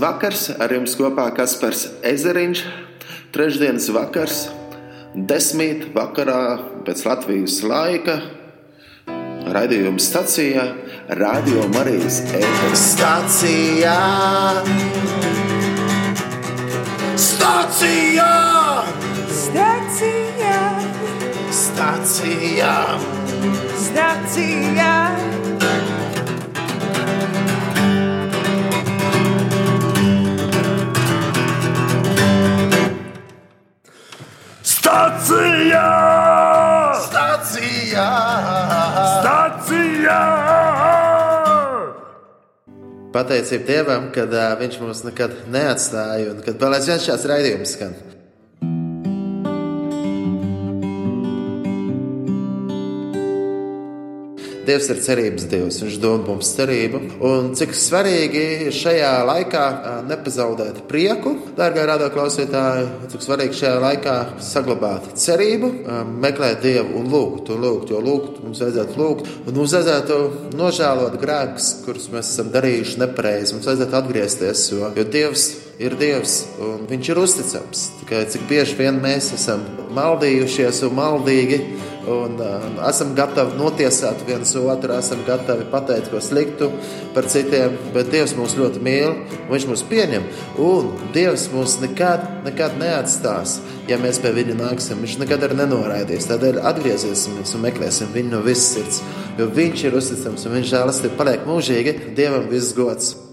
vakars, 0.00 0.48
ar 0.60 0.72
jums 0.74 0.94
kopā 0.98 1.26
Kaspars 1.36 1.86
Ezeriņš. 2.06 2.62
Trešdienas 3.34 3.88
vakars, 3.94 4.38
desmit 5.14 5.88
vakarā 5.94 6.58
pēc 6.86 7.04
Latvijas 7.08 7.58
laika. 7.66 8.18
Raidījuma 9.54 10.00
stacijā, 10.00 10.64
Radio 11.20 11.66
Marijas 11.74 12.22
ēteris. 12.30 12.84
Stacijā! 12.94 13.98
Stacijā! 17.26 18.30
Stacijā, 19.44 20.62
Stacijā! 21.64 22.76
stacijā, 23.94 24.94
Stacijā! 34.94 35.90
Stacijā! 37.02 38.10
Stacijā! 39.18 40.18
Pateicība 43.10 43.66
Dievam, 43.66 44.06
ka 44.14 44.28
uh, 44.28 44.54
Viņš 44.60 44.78
mūs 44.84 45.02
nekad 45.08 45.34
neatstāja 45.50 46.30
un 46.36 46.44
kad 46.46 46.62
vēl 46.62 46.78
aizvien 46.78 47.02
šāds 47.02 47.26
raidījums 47.26 47.74
skan. 47.74 47.98
Dievs 54.66 54.88
ir 54.92 55.00
cerības 55.04 55.46
Dievs, 55.50 55.80
Viņš 55.84 55.98
dod 56.02 56.28
mums 56.28 56.50
cerību. 56.56 57.00
Un 57.24 57.50
cik 57.58 57.74
svarīgi 57.76 58.44
ir 58.68 58.74
šajā 58.74 59.12
laikā 59.28 59.64
nepazaudēt 60.08 60.82
prieku, 60.90 61.34
dārgā 61.58 61.86
radio 61.90 62.10
klausītāji, 62.14 62.86
cik 63.12 63.24
svarīgi 63.24 63.60
šajā 63.60 63.74
laikā 63.84 64.16
saglabāt 64.44 65.12
cerību, 65.20 65.72
meklēt 66.24 66.62
Dievu 66.64 67.00
un 67.00 67.10
lūgt, 67.12 67.52
un 67.54 67.64
lūgt, 67.64 67.92
jo 67.92 68.00
lūgt 68.04 68.40
mums 68.44 68.62
vajadzētu 68.64 69.00
lūgt, 69.00 69.30
un 69.44 69.58
mums 69.58 69.76
vajadzētu 69.76 70.20
nožēlot 70.58 71.18
grēkus, 71.22 71.70
kurus 71.84 72.08
mēs 72.12 72.32
esam 72.34 72.50
darījuši 72.54 73.02
nepareizi. 73.04 73.56
Mums 73.56 73.68
vajadzētu 73.70 74.00
atgriezties, 74.00 74.66
jo, 74.72 74.90
jo 74.96 75.06
Dievs 75.16 75.48
ir 75.82 75.96
Dievs 75.98 76.40
un 76.62 76.84
Viņš 76.88 77.08
ir 77.10 77.18
uzticams. 77.18 77.88
Tikai 78.02 78.24
cik 78.30 78.44
bieži 78.50 78.76
vien 78.78 79.00
mēs 79.02 79.32
esam 79.34 79.62
maldījušies 79.96 80.84
un 80.86 80.96
maldīgi. 80.98 81.58
Un, 82.04 82.36
uh, 82.36 82.64
esam 82.88 83.14
gatavi 83.16 83.56
notiesāt 83.56 84.20
viens 84.28 84.50
otru, 84.60 84.92
esam 84.92 85.22
gatavi 85.24 85.64
pateikt 85.72 86.10
ko 86.12 86.20
sliktu 86.20 86.68
par 87.14 87.24
citiem, 87.32 87.78
bet 87.94 88.10
Dievs 88.12 88.36
mūs 88.36 88.58
ļoti 88.58 88.82
mīl, 88.84 89.16
Viņš 89.48 89.66
mūs 89.70 89.84
pieņem. 89.88 90.28
Un 90.60 90.92
Dievs 91.16 91.46
mūs 91.52 91.78
nekad, 91.80 92.26
nekad 92.44 92.76
neatstās, 92.80 93.58
ja 93.88 93.96
mēs 94.00 94.20
pie 94.20 94.34
Viņa 94.36 94.60
nāksim. 94.60 95.00
Viņš 95.00 95.18
nekad 95.24 95.48
arī 95.48 95.60
nenoraidīs. 95.62 96.28
Tādēļ 96.28 96.60
atgriezīsimies 96.72 97.56
un 97.56 97.64
meklēsim 97.64 98.12
Viņu 98.12 98.36
no 98.36 98.44
visas 98.44 98.72
sirds, 98.76 99.04
jo 99.40 99.48
Viņš 99.48 99.88
ir 99.88 100.00
uzticams 100.00 100.44
un 100.44 100.58
Viņš 100.58 100.72
žēlastība 100.76 101.20
paliek 101.20 101.48
mūžīgi. 101.48 102.00
Dievam 102.18 102.50
viss 102.52 102.76
gods! 102.76 103.23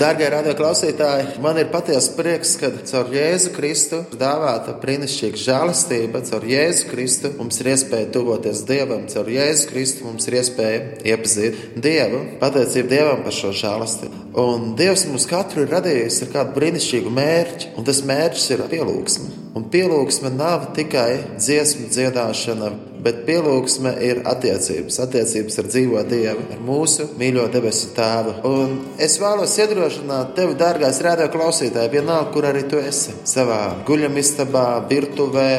Dārgie 0.00 0.30
radio 0.32 0.54
klausītāji, 0.56 1.34
man 1.44 1.58
ir 1.60 1.66
patiesa 1.68 2.14
prieks, 2.16 2.54
ka 2.56 2.70
caur 2.88 3.10
Jēzu 3.12 3.50
Kristu 3.52 3.98
dāvāta 4.16 4.72
brīnišķīga 4.80 5.40
žēlastība, 5.42 6.22
caur 6.24 6.46
Jēzu 6.48 6.86
Kristu 6.88 7.32
mums 7.36 7.60
ir 7.60 7.68
iespēja 7.74 8.08
tuvoties 8.14 8.62
Dievam, 8.70 9.02
caur 9.12 9.28
Jēzu 9.28 9.68
Kristu 9.68 10.06
mums 10.08 10.24
ir 10.30 10.38
iespēja 10.40 10.80
iepazīt 11.12 11.76
Dievu, 11.84 12.22
pateicību 12.40 12.92
Dievam 12.94 13.20
par 13.26 13.36
šo 13.42 13.52
žēlastību. 13.60 14.22
Un 14.40 14.72
Dievs 14.80 15.04
mums 15.10 15.28
katru 15.28 15.66
ir 15.66 15.76
radījis 15.76 16.22
ar 16.24 16.32
kādu 16.38 16.56
brīnišķīgu 16.56 17.12
mērķi, 17.20 17.74
un 17.76 17.90
tas 17.92 18.00
mērķis 18.08 18.50
ir 18.56 18.64
pielūgsme. 18.72 19.49
Un 19.50 19.64
pielūgsme 19.66 20.30
nav 20.30 20.68
tikai 20.76 21.36
dziesmu 21.40 21.88
dziedāšana, 21.90 22.68
bet 23.02 23.24
pielūgsme 23.26 23.96
ir 24.06 24.20
attiecības, 24.30 25.00
attiecības 25.02 25.58
ar 25.58 25.70
dzīvo 25.72 26.02
Dievu, 26.06 26.44
ar 26.54 26.60
mūsu 26.62 27.08
mīļo 27.18 27.48
debesu 27.50 27.90
Tēvu. 27.96 28.36
Un 28.46 28.76
es 29.02 29.16
vēlos 29.18 29.56
iedrošināt 29.58 30.36
tevi, 30.36 30.54
dārgais 30.60 31.00
rādio 31.02 31.26
klausītāji, 31.34 31.90
vienalga, 31.96 32.30
kur 32.34 32.46
arī 32.46 32.62
tu 32.70 32.78
esi. 32.78 33.16
Savā 33.26 33.58
guļamistabā, 33.88 34.66
virtuvē, 34.92 35.50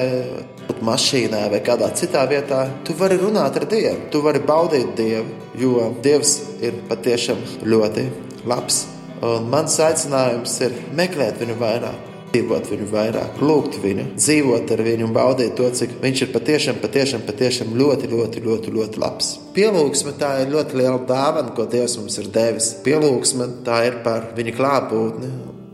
mašīnā 0.88 1.42
vai 1.52 1.60
kādā 1.66 1.92
citā 1.98 2.24
vietā, 2.32 2.62
tu 2.88 2.96
vari 2.98 3.20
runāt 3.20 3.60
ar 3.60 3.68
Dievu, 3.70 4.08
tu 4.14 4.22
vari 4.24 4.40
baudīt 4.46 4.94
Dievu, 4.98 5.28
jo 5.60 5.90
Dievs 6.06 6.38
ir 6.64 6.80
patiešām 6.88 7.44
ļoti 7.68 8.08
labs. 8.48 8.86
Un 9.22 9.52
mans 9.52 9.76
aicinājums 9.84 10.56
ir 10.66 10.80
meklēt 10.98 11.44
viņu 11.44 11.60
vairāk, 11.60 12.08
dzīvot 12.32 12.70
viņu 12.72 12.88
vairāk, 12.92 13.40
lūgt 13.44 13.78
viņu, 13.84 14.06
dzīvot 14.16 14.72
ar 14.72 14.84
viņu 14.86 15.08
un 15.08 15.16
baudīt 15.16 15.56
to, 15.60 15.68
cik 15.76 15.98
viņš 16.02 16.26
ir 16.26 16.34
patiešām, 16.34 16.82
patiešām, 16.82 17.26
patiešām 17.28 17.76
ļoti, 17.76 18.12
ļoti, 18.12 18.44
ļoti, 18.48 18.76
ļoti 18.78 19.02
labs. 19.04 19.32
Pielūgsme 19.56 20.16
tā 20.20 20.38
ir 20.44 20.52
ļoti 20.54 20.80
liela 20.80 21.00
dāvana, 21.08 21.52
ko 21.56 21.68
Dievs 21.68 21.98
mums 22.00 22.18
ir 22.22 22.32
devis. 22.32 22.74
Pielūgsme 22.86 23.50
tā 23.68 23.86
ir 23.90 24.04
par 24.06 24.32
viņa 24.38 24.56
klātbūtni. 24.58 25.32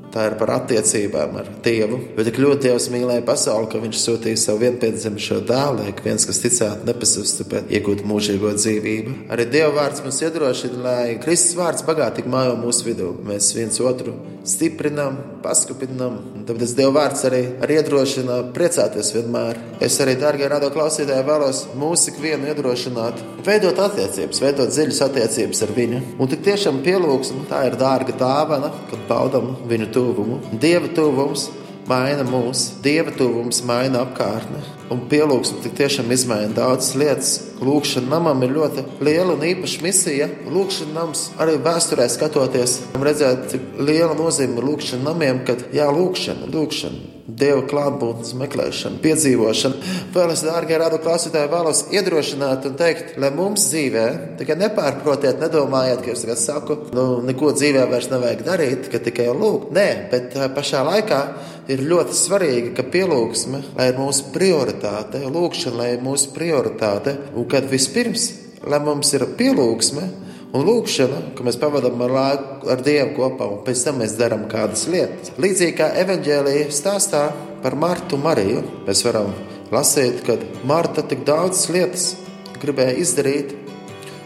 Tā 0.07 0.23
ir 0.29 0.37
par 0.39 0.49
attiecībām 0.55 1.35
ar 1.37 1.49
Dievu. 1.61 1.97
Jo 2.15 2.23
tik 2.25 2.39
ļoti 2.41 2.63
Dievs 2.63 2.87
mīlēja 2.89 3.21
pasauli, 3.27 3.67
ka 3.69 3.81
Viņš 3.83 3.99
sūtīja 4.01 4.39
savu 4.39 4.63
vienpiedzimušo 4.63 5.41
dēlu, 5.45 5.83
lai 5.83 5.91
viens, 5.99 6.25
kas 6.25 6.39
ticētu, 6.41 6.87
nepazustu, 6.87 7.45
bet 7.51 7.69
iegūtu 7.75 8.07
mūžīgo 8.07 8.53
dzīvību. 8.55 9.17
Arī 9.35 9.45
Dieva 9.51 9.75
vārds 9.75 10.01
mums 10.05 10.23
iedrošina, 10.23 10.79
lai 10.87 11.19
Kristus 11.21 11.59
vārds 11.59 11.85
bagātīgi 11.85 12.33
mājo 12.33 12.55
mūsu 12.63 12.87
vidū. 12.87 13.11
Mēs 13.27 13.51
viens 13.59 13.77
otru 13.83 14.15
stiprinām, 14.47 15.17
paskupinām. 15.43 16.17
un 16.35 16.45
Tāpēc 16.47 16.73
Dieva 16.77 16.93
vārds 17.01 17.25
arī, 17.27 17.41
arī 17.63 17.79
iedrošina 17.81 18.39
priecāties 18.55 19.11
vienmēr. 19.15 19.59
Es 19.83 19.99
arī, 20.03 20.15
dārgie 20.19 20.47
radio 20.49 20.71
klausītāji, 20.73 21.27
vēlos 21.27 21.63
mūsu 21.77 22.13
ikvienu 22.13 22.49
iedrošināt, 22.51 23.21
veidot 23.45 23.79
attiecības, 23.87 24.41
veidot 24.43 24.73
dziļas 24.73 25.03
attiecības 25.09 25.63
ar 25.67 25.75
viņu. 25.77 26.01
Un 26.17 26.31
tik 26.31 26.43
tiešām 26.47 26.81
pielūgsme, 26.87 27.45
tā 27.51 27.65
ir 27.69 27.77
dārga 27.79 28.15
dāvana, 28.17 28.73
kad 28.91 29.07
baudam 29.09 29.55
viņu 29.69 29.91
tuvumu. 29.93 30.41
Dieva 30.63 30.89
tuvums 30.95 31.49
maina 31.87 32.25
mūs, 32.27 32.63
Dieva 32.83 33.13
tuvums 33.15 33.63
maina 33.67 34.03
apkārtni. 34.05 34.61
Un 34.93 35.03
pielūgsme 35.11 35.63
tik 35.63 35.75
tiešām 35.79 36.11
izmaina 36.15 36.53
daudzas 36.55 36.95
lietas. 36.99 37.33
Lūkšana 37.63 38.11
namam 38.13 38.43
ir 38.45 38.53
ļoti 38.55 38.85
liela 39.03 39.35
un 39.35 39.43
īpaša 39.49 39.83
misija. 39.83 40.29
Lūkšana 40.53 40.95
nams 40.95 41.27
arī 41.41 41.57
vēsturē 41.65 42.07
skatoties, 42.11 42.79
redzēt, 42.95 43.49
cik 43.51 43.69
liela 43.81 44.15
nozīme 44.15 44.61
ir 44.61 44.71
lūkšana 44.71 45.09
namiem, 45.09 45.43
kad 45.47 45.67
jā, 45.75 45.89
lūkšana, 45.91 46.51
lūkšana. 46.53 47.16
Dieva 47.27 47.59
klātbūtnes 47.67 48.31
meklēšana, 48.39 49.01
piedzīvošana. 49.03 49.93
Vēl 50.15 50.31
es, 50.31 50.43
dārgie 50.47 50.77
radu 50.79 51.01
klausītāji, 51.03 51.51
vēlos 51.51 51.81
iedrošināt 51.91 52.69
un 52.69 52.77
teikt, 52.79 53.17
lai 53.19 53.33
mums 53.35 53.65
dzīvē, 53.67 54.05
tikai 54.39 54.55
nepārprotiet, 54.61 55.41
nedomājiet, 55.43 56.05
ka 56.05 56.13
es 56.13 56.23
tagad 56.23 56.39
saku, 56.39 56.77
nu, 56.95 57.05
neko 57.27 57.51
dzīvē 57.57 57.83
vairs 57.91 58.07
nevajag 58.13 58.45
darīt, 58.47 58.87
ka 58.93 59.03
tikai 59.03 59.27
lūgt. 59.35 59.73
Nē, 59.75 59.87
bet 60.13 60.37
eh, 60.39 60.47
pašā 60.55 60.85
laikā 60.87 61.21
ir 61.67 61.83
ļoti 61.83 62.15
svarīgi, 62.15 62.71
ka 62.77 62.87
pielūgsme 62.95 63.59
lai 63.77 63.91
ir 63.91 63.99
mūsu 63.99 64.31
prioritāte, 64.33 65.21
lūkšana, 65.27 65.77
lai 65.77 65.89
ir 65.95 66.05
mūsu 66.05 66.31
prioritāte, 66.35 67.17
un 67.37 67.47
kad 67.49 67.67
vispirms, 67.69 68.29
lai 68.67 68.79
mums 68.83 69.11
ir 69.13 69.27
pielūgsme, 69.37 70.07
Un 70.57 70.65
lūkšana, 70.65 71.17
ka 71.37 71.43
mēs 71.45 71.57
pavadām 71.61 71.99
laiku 72.09 72.71
ar 72.73 72.79
Dievu 72.81 73.11
kopā, 73.13 73.45
un 73.51 73.59
pēc 73.65 73.83
tam 73.85 73.99
mēs 74.01 74.15
darām 74.17 74.47
kādas 74.49 74.87
lietas. 74.89 75.29
Līdzīgi 75.37 75.75
kā 75.77 75.91
evanģēlīja 76.01 76.71
stāstā 76.73 77.27
par 77.61 77.75
Martu 77.77 78.17
Mariju, 78.17 78.63
mēs 78.87 79.03
varam 79.05 79.29
lasīt, 79.69 80.23
ka 80.25 80.39
Marta 80.65 81.03
tik 81.05 81.21
daudzas 81.27 81.67
lietas 81.69 82.07
gribēja 82.57 82.95
izdarīt. 83.03 83.53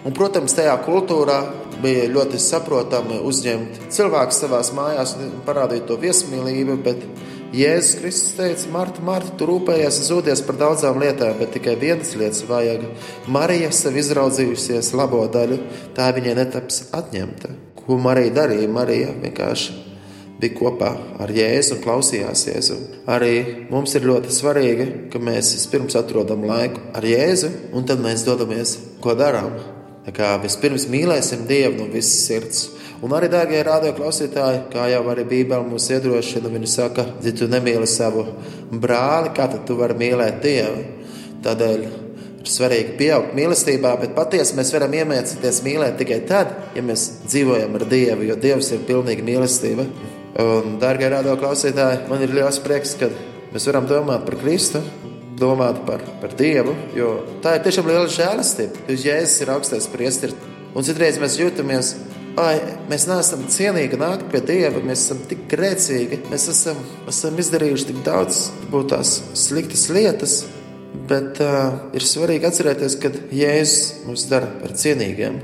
Un, 0.05 0.15
protams, 0.15 0.55
tajā 0.55 0.77
kultūrā 0.85 1.41
bija 1.83 2.07
ļoti 2.13 2.39
saprotami 2.39 3.19
uzņemt 3.27 3.91
cilvēku 3.91 4.37
savā 4.37 4.61
mājās 4.77 5.17
un 5.19 5.35
parādīt 5.43 5.83
to 5.89 5.99
viesmīlību, 5.99 6.79
bet 6.85 7.03
Jēzus 7.51 7.97
Kristus 7.99 8.35
teica, 8.37 8.69
Marta, 8.71 9.01
Marta, 9.03 9.33
tu 9.35 9.43
rūpējies 9.49 9.97
zūdies 10.07 10.39
par 10.47 10.55
daudzām 10.61 11.01
lietām, 11.01 11.33
bet 11.35 11.51
tikai 11.51 11.73
vienas 11.75 12.13
lietas 12.15 12.45
vajag. 12.47 12.85
Marija 13.27 13.73
sev 13.75 13.97
izraudzījusies 13.99 14.93
labo 14.95 15.25
daļu, 15.27 15.57
tā 15.97 16.07
viņai 16.15 16.37
netaps 16.37 16.85
atņemta. 16.95 17.51
Ko 17.75 17.97
Marija 17.99 18.31
darīja? 18.39 18.71
Marija 18.71 19.11
vienkārši 19.19 19.75
bija 20.39 20.55
kopā 20.61 20.93
ar 21.19 21.33
Jēzu 21.35 21.75
un 21.75 21.83
klausījās 21.83 22.45
Jēzu. 22.47 22.77
Arī 23.11 23.67
mums 23.67 23.97
ir 23.99 24.07
ļoti 24.07 24.31
svarīgi, 24.31 24.87
ka 25.11 25.19
mēs 25.19 25.51
vispirms 25.57 25.99
atrodam 25.99 26.47
laiku 26.47 26.87
ar 26.95 27.03
Jēzu, 27.05 27.51
un 27.75 27.83
tad 27.89 27.99
mēs 27.99 28.23
dodamies, 28.27 28.77
ko 29.03 29.17
darām. 29.19 29.59
Tā 30.07 30.15
kā 30.15 30.31
vispirms 30.41 30.87
mīlēsim 30.89 31.43
Dievu 31.51 31.83
no 31.83 31.91
visas 31.91 32.23
sirds. 32.29 32.69
Un 33.01 33.15
arī, 33.17 33.31
dārgie 33.33 33.63
radio 33.65 33.95
klausītāji, 33.97 34.67
kā 34.69 34.83
jau 34.91 35.01
arī 35.09 35.23
Bībelē 35.25 35.63
mūs 35.65 35.87
iedrošina, 35.89 36.51
viņa 36.53 36.67
saka, 36.69 37.05
ja 37.25 37.31
tu 37.33 37.47
nemīli 37.49 37.87
savu 37.89 38.27
brāli, 38.69 39.31
kā 39.33 39.47
tad 39.49 39.63
tu 39.65 39.77
vari 39.79 39.97
mīlēt 39.97 40.37
Dievu? 40.43 40.83
Tādēļ 41.41 41.85
ir 41.87 41.95
svarīgi 42.45 42.93
pieaugt 42.99 43.33
mīlestībā, 43.37 43.95
bet 44.03 44.13
patiesi 44.13 44.53
mēs 44.59 44.69
varam 44.75 44.93
iemācīties 44.99 45.63
mīlēt 45.65 45.97
tikai 45.97 46.19
tad, 46.29 46.53
ja 46.77 46.85
mēs 46.85 47.07
dzīvojam 47.25 47.79
ar 47.79 47.87
Dievu, 47.89 48.29
jo 48.29 48.37
Dievs 48.45 48.69
ir 48.75 48.85
pilnīgi 48.85 49.25
mīlestība. 49.25 49.87
Un, 50.45 50.77
dārgie 50.81 51.09
rādo 51.09 51.33
klausītāji, 51.41 52.05
man 52.11 52.21
ir 52.21 52.37
liels 52.37 52.61
prieks, 52.61 52.93
ka 53.01 53.09
mēs 53.49 53.65
varam 53.71 53.89
domāt 53.89 54.29
par 54.29 54.37
Kristu, 54.45 54.85
domāt 55.41 55.81
par, 55.89 56.05
par 56.21 56.37
Dievu, 56.37 56.77
jo 56.93 57.15
tā 57.41 57.57
ir 57.57 57.65
tiešām 57.65 57.89
liela 57.89 58.05
žēlastība. 58.13 58.85
Jūs 58.93 59.09
Jēzus 59.09 59.41
ir 59.41 59.57
augstais 59.57 59.89
priesteris, 59.89 60.49
un 60.77 60.85
citreiz 60.85 61.17
mēs 61.17 61.41
jūtamies 61.41 61.95
Ai, 62.39 62.61
mēs 62.87 63.09
neesam 63.09 63.41
cienīgi 63.51 63.97
nākt 63.99 64.29
pie 64.31 64.39
Dieva, 64.47 64.79
mēs 64.85 65.01
esam 65.03 65.19
tik 65.27 65.41
grēcīgi, 65.51 66.21
mēs 66.31 66.45
esam, 66.53 66.77
esam 67.11 67.39
izdarījuši 67.41 67.87
tik 67.89 67.97
daudz 68.05 68.45
tās 68.87 69.17
sliktas 69.35 69.89
lietas, 69.91 70.35
bet 71.09 71.41
uh, 71.43 71.89
ir 71.91 72.05
svarīgi 72.07 72.47
atcerēties, 72.47 72.95
ka 73.03 73.11
Jēzus 73.35 74.05
mūs 74.07 74.23
dara 74.29 74.47
par 74.61 74.71
cienīgiem. 74.79 75.41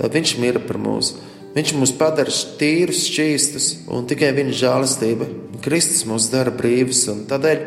Viņš 0.00 0.34
mīra 0.42 0.60
par 0.64 0.76
mums. 0.80 1.14
Viņš 1.54 1.72
mūs 1.78 1.94
padara 1.96 2.32
tīrus, 2.60 3.00
šķīstus, 3.08 3.68
un 3.88 4.04
tikai 4.10 4.34
viņa 4.36 4.58
žēlastība. 4.60 5.28
Kristus 5.64 6.04
mūs 6.08 6.28
dara 6.32 6.52
brīvus, 6.52 7.00
un 7.12 7.24
tādēļ 7.32 7.64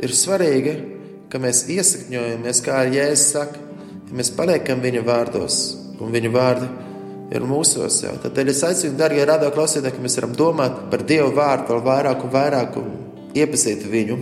ir 0.00 0.16
svarīgi, 0.16 0.74
ka 1.28 1.40
mēs 1.44 1.66
iesakņojamies, 1.76 2.64
kā 2.64 2.80
Jēzus 2.88 3.36
saka, 3.36 3.60
ja 4.08 4.16
mēs 4.16 4.32
paliekam 4.36 4.80
viņa 4.80 5.04
vārdos, 5.04 5.60
un 6.00 6.16
viņa 6.16 6.32
vārdi 6.32 6.70
ir 7.32 7.46
mūsos 7.48 8.02
jau. 8.04 8.12
Tad 8.22 8.38
es 8.44 8.62
aicinu, 8.66 8.96
darbie 8.98 9.24
radio 9.28 9.52
klausītāji, 9.54 9.96
ka 9.96 10.04
mēs 10.04 10.18
varam 10.20 10.36
domāt 10.36 10.84
par 10.92 11.04
Dievu 11.08 11.32
vārdu 11.36 11.72
vēl 11.72 11.84
vairāk 11.86 12.26
un 12.26 12.34
vairāk. 12.36 12.78
Un 12.82 13.01
iepazīt 13.38 13.84
viņu. 13.88 14.18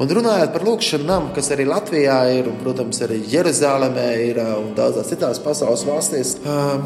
Un 0.00 0.12
runājot 0.18 0.52
par 0.54 0.64
lūkšanu 0.66 1.08
namu, 1.08 1.32
kas 1.36 1.50
arī 1.54 1.66
Latvijā 1.68 2.18
ir, 2.36 2.50
un, 2.50 2.58
protams, 2.62 3.00
arī 3.06 3.20
Jeruzalemē 3.32 4.06
ir 4.26 4.40
un 4.44 4.72
daudzās 4.76 5.10
citās 5.12 5.42
pasaules 5.42 5.84
valstīs, 5.88 6.36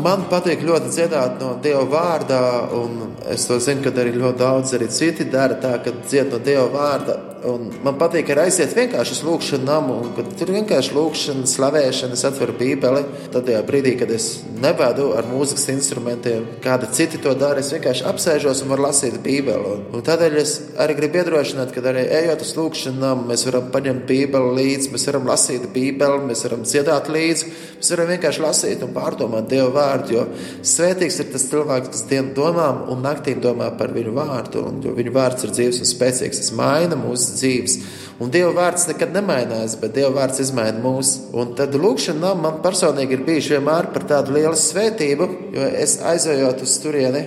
man 0.04 0.26
patīk 0.30 0.64
ļoti 0.66 0.92
dziedāt 0.94 1.38
no 1.42 1.54
Dieva 1.64 1.84
vārda, 1.90 2.40
un 2.78 3.14
es 3.32 3.46
to 3.48 3.60
zinu, 3.62 3.84
ka 3.84 3.94
arī 4.02 4.16
ļoti 4.16 4.40
daudz 4.40 4.74
arī 4.78 4.90
citi 4.92 5.28
dara 5.30 5.58
tā, 5.60 5.76
ka 5.84 5.94
dzied 6.04 6.34
no 6.34 6.42
Dieva 6.42 6.68
vārda. 6.74 7.20
Un 7.44 7.66
man 7.84 7.98
patīk 8.00 8.30
arī 8.32 8.46
aiziet 8.46 8.72
vienkārši 8.72 9.18
uz 9.18 9.20
lūkšanu 9.26 9.66
namu, 9.68 9.98
un 10.00 10.12
kad 10.16 10.30
tur 10.40 10.48
vienkārši 10.54 10.94
lūkšana, 10.96 11.44
slavēšana, 11.50 12.16
es 12.16 12.24
atveru 12.24 12.54
bībeli. 12.56 13.02
Tad, 13.34 13.44
tajā 13.44 13.60
brīdī, 13.68 13.92
kad 14.00 14.12
es 14.14 14.28
nevedu 14.62 15.10
ar 15.18 15.28
mūzikas 15.28 15.66
instrumentiem, 15.74 16.46
kādi 16.64 16.88
citi 16.96 17.20
to 17.20 17.34
dara, 17.36 17.60
es 17.60 17.68
vienkārši 17.74 18.06
apsēžos 18.08 18.64
un 18.64 18.72
varu 18.72 18.86
lasīt 18.86 19.18
bībeli. 19.24 19.74
Un, 19.74 19.84
un 19.92 20.04
tādēļ 20.06 20.38
es 20.40 20.54
arī 20.80 20.96
gribu 20.96 21.20
iedrošināt, 21.20 21.63
ka 21.72 21.82
arī 21.88 22.02
ejot 22.18 22.42
uz 22.44 22.50
lūkšanu 22.58 23.00
namu, 23.00 23.24
mēs 23.30 23.46
varam 23.48 23.70
paņemt 23.72 24.04
bībeli 24.08 24.52
līdzi, 24.58 24.90
mēs 24.92 25.06
varam 25.08 25.28
lasīt 25.30 25.64
bībeli, 25.72 26.20
mēs 26.28 26.44
varam 26.44 26.66
dziedāt 26.66 27.08
līdzi, 27.14 27.50
mēs 27.78 27.92
varam 27.94 28.10
vienkārši 28.12 28.44
lasīt 28.44 28.84
un 28.84 28.92
pārdomāt 28.96 29.48
Dieva 29.48 29.70
vārdu, 29.72 30.16
jo 30.18 30.24
svētīgs 30.66 31.20
ir 31.22 31.30
tas 31.32 31.46
cilvēks, 31.50 31.92
kas 31.94 32.06
dienu 32.10 32.34
domām 32.36 32.84
un 32.92 33.04
naktīm 33.06 33.40
domā 33.44 33.70
par 33.78 33.94
viņu 33.94 34.16
vārdu, 34.16 34.64
un 34.68 34.82
jo 34.84 34.96
viņu 34.96 35.14
vārds 35.14 35.46
ir 35.46 35.54
dzīves 35.54 35.80
un 35.80 35.90
spēcīgs, 35.92 36.42
tas 36.42 36.52
maina 36.58 36.98
mūsu 36.98 37.38
dzīves. 37.38 37.78
Un 38.22 38.30
Dieva 38.34 38.52
vārds 38.54 38.88
nekad 38.90 39.14
nemainās, 39.14 39.78
bet 39.80 39.96
Dieva 39.96 40.12
vārds 40.20 40.42
izmaina 40.44 40.78
mūs. 40.82 41.14
Un 41.34 41.54
tad 41.58 41.74
lūkšana 41.74 42.34
man 42.38 42.60
personīgi 42.64 43.18
ir 43.18 43.24
bijuši 43.26 43.56
vienmēr 43.56 43.90
par 43.94 44.06
tādu 44.10 44.36
lielu 44.38 44.58
svētību, 44.58 45.30
jo 45.56 45.70
es 45.84 45.98
aizejot 46.12 46.62
uz 46.62 46.78
turieni, 46.82 47.24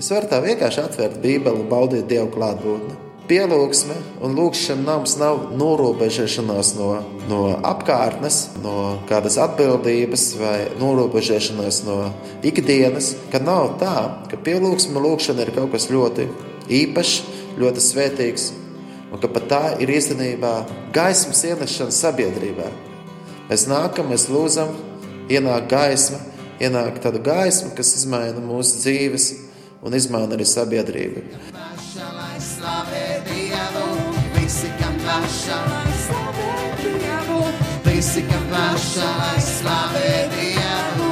es 0.00 0.10
varu 0.12 0.28
tā 0.32 0.40
vienkārši 0.44 0.84
atvērt 0.86 1.22
Bībeli 1.24 1.64
un 1.64 1.70
baudīt 1.72 2.08
Dieva 2.10 2.28
klātbūtni. 2.32 3.09
Pielūgsme 3.30 3.94
un 4.26 4.32
lūkšana 4.34 4.82
nams 4.82 5.12
nav 5.20 5.52
norobežošanās 5.54 6.72
no, 6.74 6.88
no 7.30 7.42
apkārtnes, 7.62 8.40
no 8.58 8.72
kādas 9.06 9.36
atbildības 9.38 10.24
vai 10.40 10.56
norobežošanās 10.80 11.84
no 11.86 11.98
ikdienas. 12.42 13.12
Ka 13.30 13.38
nav 13.38 13.76
tā, 13.78 13.94
ka 14.32 14.40
pielūgsme 14.48 14.98
un 14.98 15.06
lūkšana 15.06 15.46
ir 15.46 15.52
kaut 15.54 15.70
kas 15.76 15.86
ļoti 15.94 16.26
īpašs, 16.80 17.20
ļoti 17.62 17.84
svētīgs 17.86 18.48
un 19.10 19.22
ka 19.22 19.30
pat 19.30 19.46
tā 19.50 19.62
ir 19.82 19.94
īstenībā 19.94 20.52
gaismas 20.94 21.44
ienešana 21.46 21.94
sabiedrībā. 21.94 22.66
Mēs 23.46 23.68
nākam, 23.70 24.10
mēs 24.10 24.26
lūdzam, 24.30 24.74
ienāk 25.30 25.70
gaisma, 25.70 26.18
ienāk 26.58 26.98
tāda 27.02 27.22
gaisma, 27.30 27.70
kas 27.78 27.94
izmaina 28.02 28.42
mūsu 28.42 28.82
dzīves 28.82 29.32
un 29.86 29.94
izmaina 29.94 30.34
arī 30.34 30.50
sabiedrību. 30.50 31.26
Visi, 35.00 35.08
kam 35.08 35.32
paša, 35.32 35.56
lai 35.70 35.92
slavē 36.04 36.52
Dievu, 36.80 37.40
visi, 37.84 38.22
kam 38.28 38.44
paša, 38.52 39.08
lai 39.16 39.40
slavē 39.40 40.10
Dievu. 40.32 41.10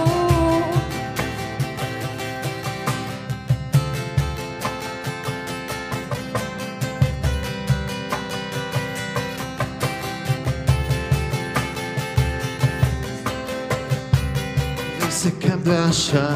Visi, 15.01 15.33
kam 15.41 15.65
dvēša, 15.65 16.27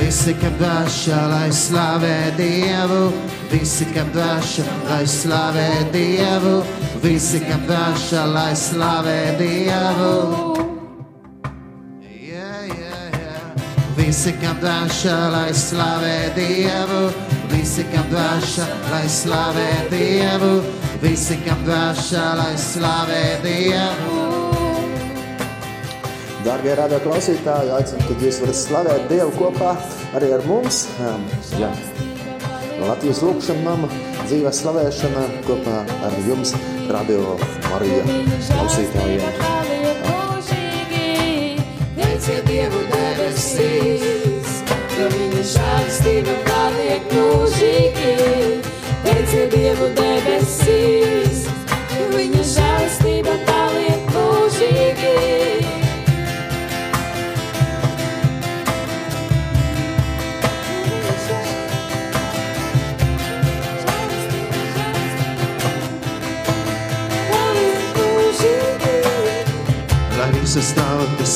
visi, 0.00 0.34
kam 0.42 0.58
dvēša, 0.58 1.20
lai 1.30 1.50
slavē 1.54 2.18
Dievu, 2.36 3.04
visi, 3.50 3.86
kam 3.94 4.08
dvēša, 4.14 4.64
lai 4.88 5.04
slavē 5.06 5.68
Dievu, 5.94 6.56
visi, 7.02 7.40
kam 7.44 7.66
dvēša, 7.68 8.24
lai 8.34 8.52
slavē 8.56 9.18
Dievu. 9.40 10.12
Yeah, 12.02 12.66
yeah, 12.70 13.04
yeah. 13.12 13.66
Visi, 13.98 14.34
kam 14.42 14.58
dvēša, 14.62 15.16
lai 15.34 15.52
slavē 15.54 16.16
Dievu, 16.36 17.02
visi, 17.52 17.86
kam 17.92 18.08
dvēša, 18.12 18.66
lai 18.90 19.04
slavē 19.08 19.70
Dievu, 19.92 20.52
visi, 21.04 21.38
kam 21.46 21.62
dvēša, 21.66 22.26
lai 22.40 22.54
slavē 22.58 23.22
Dievu. 23.44 24.24
Darbie 26.46 26.76
radio 26.78 27.00
klausītāji, 27.02 27.72
aicinu, 27.74 28.04
ka 28.06 28.18
jūs 28.22 28.38
varat 28.44 28.60
slavēt 28.60 29.08
Dievu 29.10 29.32
kopā 29.34 29.72
arī 30.14 30.30
ar 30.36 30.46
mums. 30.46 30.84
Um, 31.02 31.26
jā. 31.58 31.72
Latvijas 32.82 33.22
lūkšana 33.24 33.62
nama 33.64 33.88
dzīvē 34.26 34.52
slavēšana 34.52 35.22
kopā 35.46 35.78
ar 36.06 36.16
jums, 36.26 36.52
Radio 36.92 37.36
Marija 37.70 38.02
klausītājiem. 38.50 39.54
Dievu 42.46 42.80
debesīs, 42.90 44.52
jo 44.96 45.06
viņa 45.12 45.42
žālistība 45.52 46.34
paliek 46.46 47.10
mūžīgi. 47.14 48.14
Teiciet 49.04 49.54
Dievu 49.54 49.90
debesīs, 49.94 51.05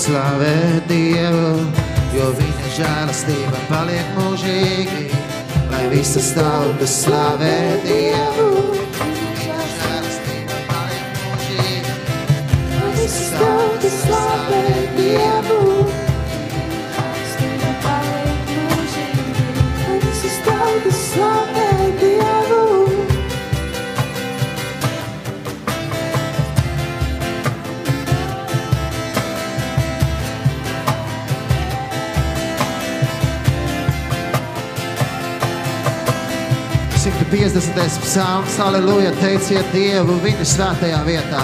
slavē 0.00 0.80
Dievu, 0.88 1.66
jo 2.14 2.28
viņa 2.38 2.71
žēlastība 2.78 3.61
paliek 3.69 4.14
mūžīgi. 4.16 5.11
Lai 5.71 5.85
visas 5.92 6.33
tautas 6.37 6.95
slavē 7.04 7.57
Dievu, 7.85 8.69
50. 37.54 38.00
psalms, 38.00 38.59
aleluja, 38.62 39.11
teiciet 39.19 39.73
Dievu 39.75 40.14
viņa 40.23 40.45
svētajā 40.47 40.99
vietā. 41.02 41.40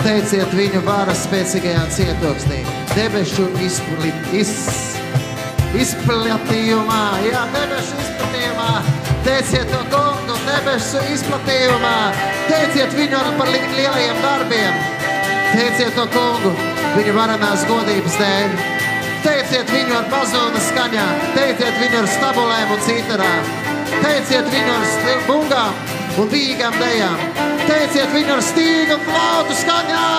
Teiciet 0.00 0.50
viņu 0.58 0.80
varas 0.82 1.20
spēcīgajā 1.22 1.84
cietoksnī, 1.94 2.64
debešu 2.96 3.44
izpli, 3.62 4.10
iz, 4.34 4.50
izplatījumā, 5.78 7.02
jā, 7.28 7.44
debešu 7.54 7.98
izplatījumā. 8.02 8.72
Teiciet 9.26 9.70
to 9.70 9.84
kungu 9.92 10.38
debesu 10.48 11.04
izplatījumā, 11.14 11.94
teiciet 12.48 12.96
viņu 12.98 13.20
par 13.38 13.52
lielajiem 13.54 14.18
darbiem. 14.24 14.82
Teiciet 15.52 15.94
to 15.94 16.08
kungu 16.16 16.56
viņa 16.96 17.14
varenās 17.20 17.62
godības 17.70 18.18
dēļ. 18.18 18.58
Teiciet 19.28 19.70
viņu 19.70 19.94
ar 20.00 20.10
bazūna 20.10 20.66
skaņā, 20.72 21.06
teiciet 21.38 21.80
viņu 21.84 22.02
ar 22.02 22.12
stabulēm 22.16 22.74
un 22.74 22.84
citarām. 22.90 23.65
Teiciet 23.94 24.50
viņu 24.52 24.74
ar 24.76 24.86
bungām 25.28 25.72
un 26.20 26.30
vīgām 26.32 26.76
dejām. 26.80 27.18
Teiciet 27.66 28.12
viņu 28.14 28.36
ar 28.36 28.44
stīgu 28.44 28.98
un 28.98 29.08
flautu 29.08 29.58
skaņām. 29.62 30.15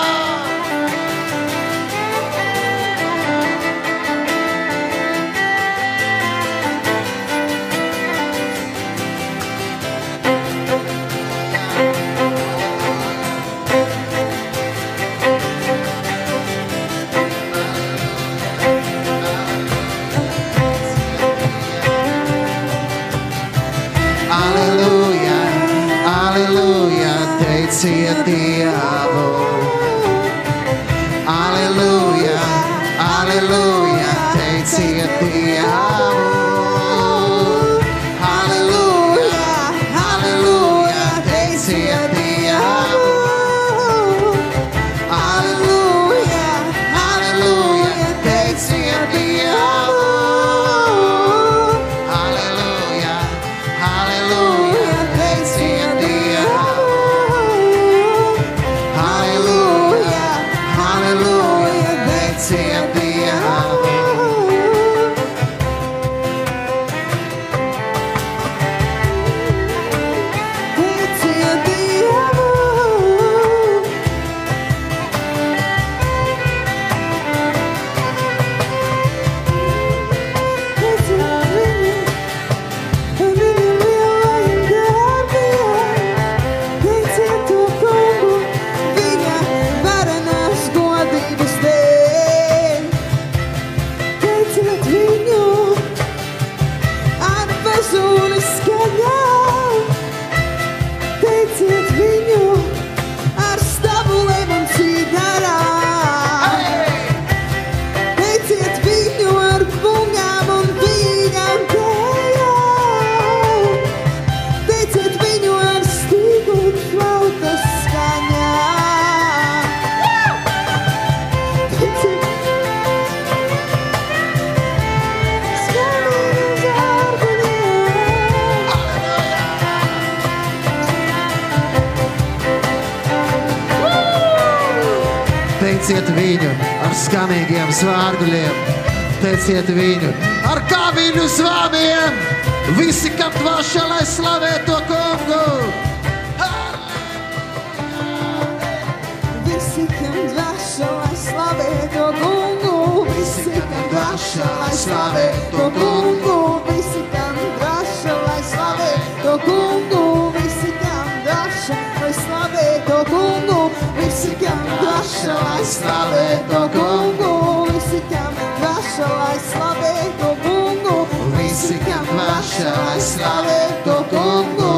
Dvaša, 172.58 172.84
lai 172.86 173.00
slavē 173.00 173.60
to 173.84 173.96
kungu. 174.10 174.74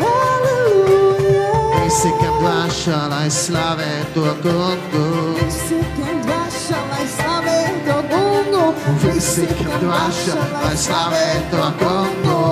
Halleluja! 0.00 1.50
Visi, 1.82 2.10
kam 2.20 2.34
dvaša, 2.40 2.98
lai 3.10 3.30
slavē 3.30 3.92
to 4.14 4.26
kungu. 4.42 5.06
Visi, 5.38 5.78
kam 5.96 6.16
dvaša, 6.26 6.78
lai 6.90 7.06
slavē 7.16 7.58
to 7.86 7.96
kungu. 8.10 8.64
Visi, 9.02 9.46
kam 9.46 9.80
dvaša, 9.82 10.34
lai 10.62 10.76
slavē 10.76 11.26
to 11.50 11.64
kungu. 11.80 12.42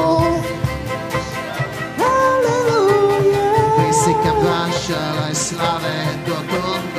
Halleluja! 2.03 3.47
Visi, 3.79 4.13
kam 4.23 4.37
dvaša, 4.43 5.03
lai 5.19 5.35
slavē 5.35 5.97
to 6.27 6.37
kungu. 6.51 6.92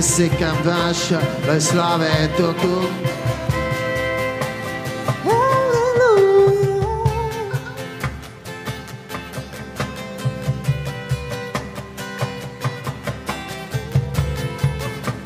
Visi, 0.00 0.30
kam 0.38 0.56
dvaša, 0.64 1.18
lai 1.48 1.60
slavē 1.60 2.12
to 2.36 2.54
kungu. 2.60 2.88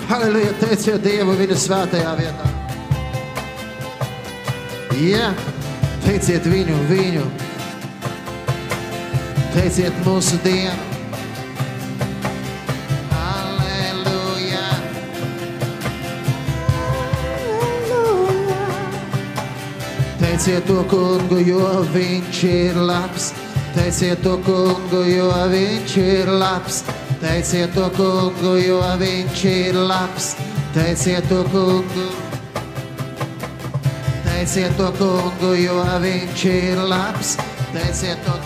Halleluja! 0.08 0.56
Teiciet 0.58 1.06
Dievu 1.06 1.36
viņa 1.38 1.58
svētajā 1.66 2.16
vietā. 2.18 2.48
Jā, 4.98 5.28
teiciet 6.02 6.50
viņu, 6.50 6.80
viņu. 6.90 7.22
Teiciet 9.54 10.02
mūsu 10.02 10.42
Dievu. 10.42 10.93
Teiciet 20.44 20.66
to 20.68 20.82
kungu, 20.84 21.38
jo 21.40 21.66
viņš 21.88 22.38
ir 22.44 22.76
labs. 22.76 23.30
Teiciet 23.72 24.20
to 24.20 24.34
kungu, 24.44 24.98
jo 25.08 25.30
viņš 25.48 25.94
ir 26.02 26.28
labs. 26.28 26.82
Teiciet 27.22 27.72
to 27.72 27.86
kungu, 27.96 28.52
jo 28.60 28.76
viņš 29.00 29.44
ir 29.48 29.78
labs. 29.88 30.34
Teiciet 30.76 31.24
to 31.32 31.40
kungu. 31.48 32.04
Teiciet 34.28 34.76
to 34.76 34.92
kungu, 35.00 35.54
jo 35.64 35.80
viņš 36.04 36.44
ir 36.52 36.84
labs. 36.92 37.38
Teiciet 37.72 38.20
to 38.28 38.36
kungu, 38.36 38.43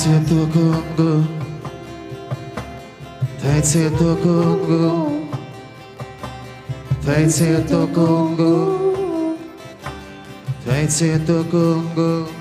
대체도군고 0.00 1.24
대체도군고 3.42 5.28
대체도군고 7.04 8.40
대체도군고 10.64 12.39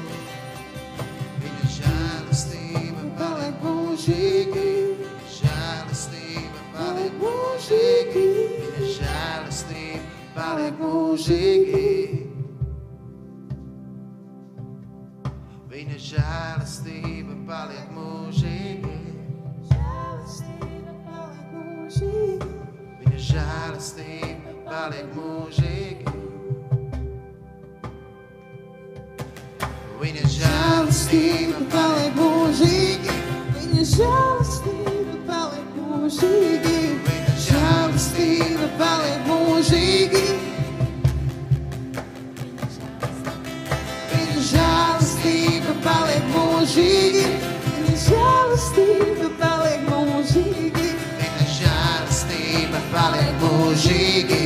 mūžīgi. 53.80 54.40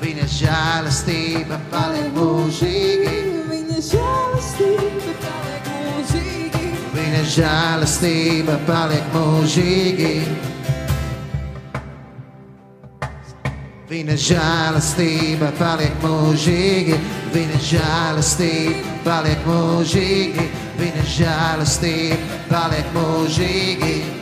Viņa 0.00 0.26
žēlastība 0.32 1.58
paliek 1.70 2.08
mūžīgi. 2.16 3.12
Viņa 3.50 3.80
žēlastība 3.88 5.18
paliek 5.26 5.66
mūžīgi. 5.68 6.54
Viņa 6.94 7.24
žēlastība 7.36 8.56
paliek 8.70 9.04
mūžīgi. 9.12 10.14
Viņa 13.92 14.16
žēlastība 14.16 15.52
paliek 15.60 16.00
mūžīgi. 16.00 16.96
Viņa 17.36 17.62
žēlastība 17.68 18.96
paliek 19.04 19.46
mūžīgi. 19.46 20.48
Viņa 20.80 21.06
žēlastība 21.18 22.42
paliek 22.48 22.92
mūžīgi. 22.96 24.21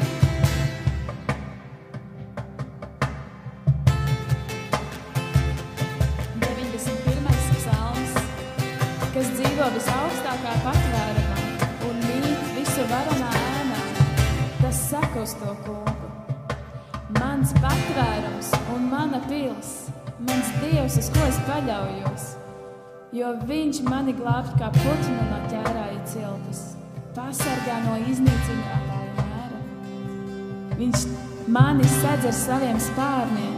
Dievs, 20.63 20.99
uz 21.01 21.09
ko 21.15 21.25
es 21.29 21.39
paļaujos, 21.49 22.27
jo 23.17 23.33
viņš 23.49 23.83
mani 23.89 24.15
glābt 24.19 24.55
kā 24.61 24.71
putnu 24.77 25.25
no 25.31 25.41
ķērāja 25.51 26.01
ciltis, 26.13 26.61
pasargā 27.17 27.79
no 27.87 27.97
iznīcinātāja 28.11 29.15
mēra. 29.19 29.63
Viņš 30.81 31.07
mani 31.51 31.89
sedz 32.01 32.29
ar 32.31 32.37
saviem 32.37 32.79
spārniem, 32.83 33.57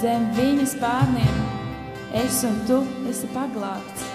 zem 0.00 0.30
viņa 0.38 0.66
spārniem. 0.74 1.44
Es 2.20 2.40
un 2.42 2.56
tu 2.66 2.80
esi 3.06 3.28
paglābts. 3.30 4.08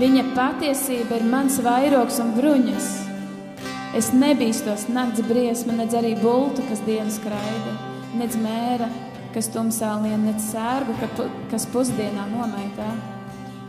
Viņa 0.00 0.24
patiesība 0.34 1.20
ir 1.20 1.28
mans 1.30 1.60
vairogs 1.62 2.18
un 2.22 2.32
bruņas. 2.34 2.88
Es 3.94 4.08
nebīstos 4.16 4.88
nakts 4.88 5.22
briesma, 5.28 5.76
nedz 5.76 5.94
arī 5.98 6.14
bultu, 6.18 6.64
kas 6.70 6.80
dienas 6.86 7.20
skraida, 7.20 7.74
nedz 8.16 8.38
mēra, 8.40 8.88
kas 9.34 9.48
tumsā 9.52 9.94
lien, 10.02 10.26
nedz 10.26 10.50
sērgu, 10.52 10.94
kas 11.50 11.66
pusdienā 11.72 12.26
nomaitā. 12.32 12.88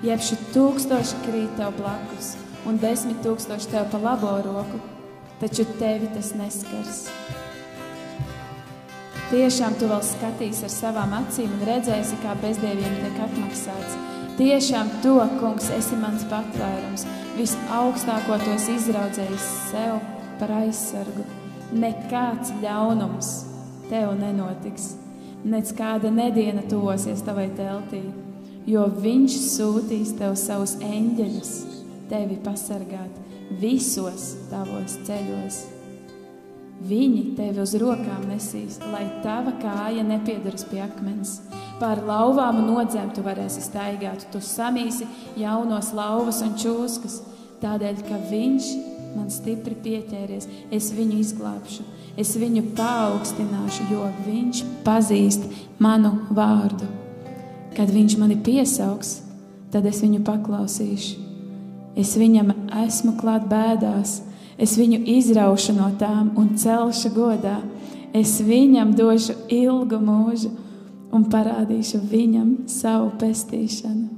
Jebši 0.04 0.40
tūkstoši 0.52 1.22
krīt 1.24 1.54
tev 1.60 1.78
blakus, 1.78 2.34
un 2.68 2.80
desmit 2.82 3.22
tūkstoši 3.24 3.72
tev 3.72 3.88
pa 3.92 4.02
labo 4.04 4.34
roku, 4.44 4.82
taču 5.40 5.66
tevi 5.80 6.10
tas 6.12 6.34
neskars. 6.36 7.06
Tiešām 9.32 9.78
tu 9.80 9.88
vēl 9.90 10.04
skatīsi 10.06 10.68
ar 10.68 10.74
savām 10.74 11.14
acīm 11.18 11.54
un 11.56 11.64
redzēsi, 11.66 12.20
kā 12.22 12.36
bezdieviem 12.42 13.00
tiek 13.00 13.22
atmaksāts. 13.24 13.96
Tiešām 14.38 14.92
to, 15.06 15.16
kungs, 15.40 15.70
esi 15.74 15.98
mans 15.98 16.26
patvērums. 16.30 17.08
Visaugstāko 17.38 18.38
to 18.44 18.54
esi 18.54 18.76
izraudzējis 18.78 19.48
sev 19.72 20.02
par 20.42 20.54
aizsargu. 20.60 21.26
Nekāds 21.74 22.54
ļaunums 22.62 23.32
tev 23.90 24.14
nenotiks. 24.20 24.92
Nec 25.44 25.74
kāda 25.76 26.08
nediena 26.08 26.62
tuvosies 26.72 27.20
tavai 27.28 27.50
teltī, 27.58 28.00
jo 28.70 28.86
viņš 28.88 29.34
sūtīs 29.44 30.14
tev 30.16 30.38
savus 30.40 30.78
eņģeļus, 30.80 31.52
tevi 32.08 32.38
pasargāt 32.46 33.20
visos 33.60 34.34
tavos 34.52 34.96
ceļos. 35.04 35.58
Viņi 36.84 37.26
tevi 37.36 37.62
uz 37.64 37.76
rokām 37.80 38.24
nesīs, 38.28 38.80
lai 38.92 39.04
tava 39.24 39.54
kāja 39.60 40.04
nepieduras 40.08 40.64
pie 40.68 40.82
akmens. 40.84 41.38
Pār 41.80 42.00
lauvām 42.08 42.62
nodzēm 42.64 43.12
tu 43.16 43.24
varēsi 43.26 43.64
staigāt, 43.68 44.24
tu 44.32 44.40
samīsi 44.44 45.08
jaunos 45.40 45.92
lauvas 45.96 46.40
un 46.46 46.56
čūskas. 46.60 47.20
Tādēļ, 47.64 48.02
ka 48.08 48.20
viņš 48.32 48.72
man 49.16 49.30
stipri 49.32 49.76
pieķēries, 49.80 50.48
es 50.74 50.90
viņu 50.96 51.20
izglābšu, 51.24 51.86
es 52.20 52.34
viņu 52.38 52.64
paaugstināšu, 52.78 53.88
jo 53.92 54.08
viņš 54.28 54.64
pazīst 54.86 55.46
manu 55.82 56.14
vārdu. 56.34 56.88
Kad 57.74 57.90
viņš 57.90 58.18
mani 58.22 58.38
piesaugs, 58.46 59.18
tad 59.74 59.88
es 59.90 60.04
viņu 60.04 60.22
paklausīšu. 60.28 61.22
Es 61.98 62.16
viņam 62.18 62.52
esmu 62.84 63.16
klāt 63.20 63.46
bēdās, 63.50 64.20
es 64.58 64.76
viņu 64.78 65.04
izraušu 65.18 65.76
no 65.78 65.92
tām 66.00 66.32
un 66.38 66.56
celšu 66.58 67.14
godā. 67.14 67.60
Es 68.14 68.38
viņam 68.46 68.94
došu 68.94 69.34
ilgu 69.50 69.98
mūžu 69.98 70.52
un 71.14 71.26
parādīšu 71.30 72.02
viņam 72.10 72.58
savu 72.70 73.10
pestīšanu. 73.22 74.10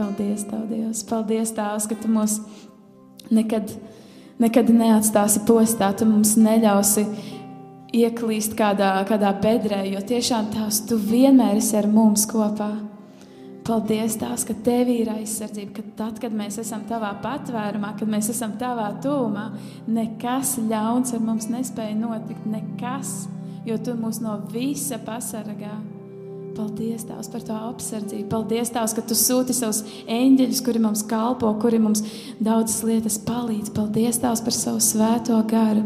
Paldies, 0.00 0.46
Dievs! 0.48 1.02
Paldies, 1.04 1.50
Tēvs, 1.52 1.86
ka 1.90 1.96
Tu 1.98 2.08
mūs 2.08 2.38
nekad, 3.34 3.68
nekad 4.40 4.70
neatstāsi 4.72 5.44
postā, 5.48 5.92
Tu 5.96 6.08
mums 6.08 6.36
neļausi 6.40 7.04
ieklīst 8.00 8.54
kādā, 8.58 8.92
kādā 9.08 9.32
bedrē, 9.42 9.82
jo 9.90 10.00
tiešām 10.06 10.50
Tēvs, 10.54 10.84
Tu 10.88 10.98
vienmēr 11.00 11.60
esi 11.60 11.76
ar 11.80 11.88
mums 11.90 12.26
kopā. 12.30 12.70
Paldies, 13.66 14.16
Tās, 14.18 14.46
ka 14.48 14.56
Tev 14.64 14.88
ir 14.90 15.12
aizsardzība, 15.12 15.74
ka 15.76 15.86
tad, 15.98 16.18
kad 16.22 16.34
mēs 16.34 16.58
esam 16.62 16.86
Tavā 16.88 17.12
patvērumā, 17.22 17.92
kad 17.98 18.10
mēs 18.10 18.32
esam 18.32 18.56
Tavā 18.60 18.88
tūmā, 19.04 19.50
nekas 19.90 20.56
ļauns 20.64 21.14
ar 21.14 21.24
mums 21.24 21.50
nespēja 21.52 21.98
notikt, 21.98 22.48
nekas, 22.50 23.28
jo 23.68 23.78
Tu 23.78 23.94
mūs 24.00 24.22
no 24.24 24.40
visa 24.50 24.98
pasargā. 25.04 25.76
Paldies, 26.56 27.04
Tēvs, 27.06 27.30
par 27.32 27.42
to 27.46 27.56
apsardzību. 27.70 28.26
Paldies, 28.30 28.72
Tēvs, 28.74 28.94
ka 28.96 29.04
Tu 29.06 29.16
sūti 29.18 29.54
savus 29.56 29.80
eņģeļus, 30.10 30.62
kuri 30.66 30.82
mums 30.82 31.02
kalpo, 31.08 31.50
kuri 31.62 31.80
mums 31.82 32.02
daudzas 32.42 32.82
lietas 32.86 33.18
palīdz. 33.26 33.72
Paldies, 33.76 34.20
Tēvs, 34.22 34.42
par 34.46 34.56
savu 34.56 34.82
svēto 34.84 35.38
garu, 35.50 35.84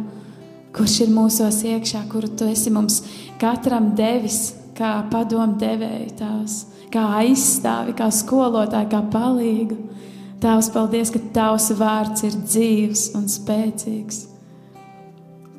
kurš 0.75 1.01
ir 1.07 1.15
mūsos 1.15 1.63
iekšā, 1.69 2.05
kuru 2.13 2.33
Tu 2.33 2.49
esi 2.53 2.73
mums 2.75 3.03
katram 3.43 3.93
devis, 3.99 4.55
kā 4.79 4.97
padomu 5.13 5.59
devēju, 5.61 6.15
Tēvs, 6.21 6.57
kā 6.95 7.09
aizstāvi, 7.21 7.97
kā 7.99 8.09
skolotāji, 8.15 8.91
kā 8.95 9.03
palīgu. 9.13 9.79
Tēvs, 10.45 10.71
paldies, 10.75 11.13
ka 11.13 11.21
Tavs 11.33 11.71
vārds 11.79 12.25
ir 12.27 12.35
dzīves 12.37 13.11
un 13.17 13.29
spēcīgs. 13.33 14.25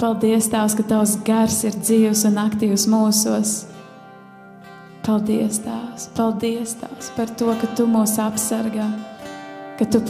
Paldies, 0.01 0.49
Tēvs, 0.51 0.75
ka 0.77 0.83
Tavs 0.91 1.15
gars 1.25 1.63
ir 1.65 1.77
dzīves 1.79 2.25
un 2.29 2.37
aktīvs 2.43 2.85
mūsos. 2.91 3.55
Paldies, 5.05 5.59
Tēvs, 5.61 6.07
paldies, 6.17 6.71
Tēvs, 6.81 7.11
par 7.13 7.29
to, 7.37 7.51
ka 7.61 7.69
Tu 7.77 7.85
mūs 7.85 8.15
apsargā, 8.21 8.87
ka 9.77 9.85
Tu, 9.85 10.01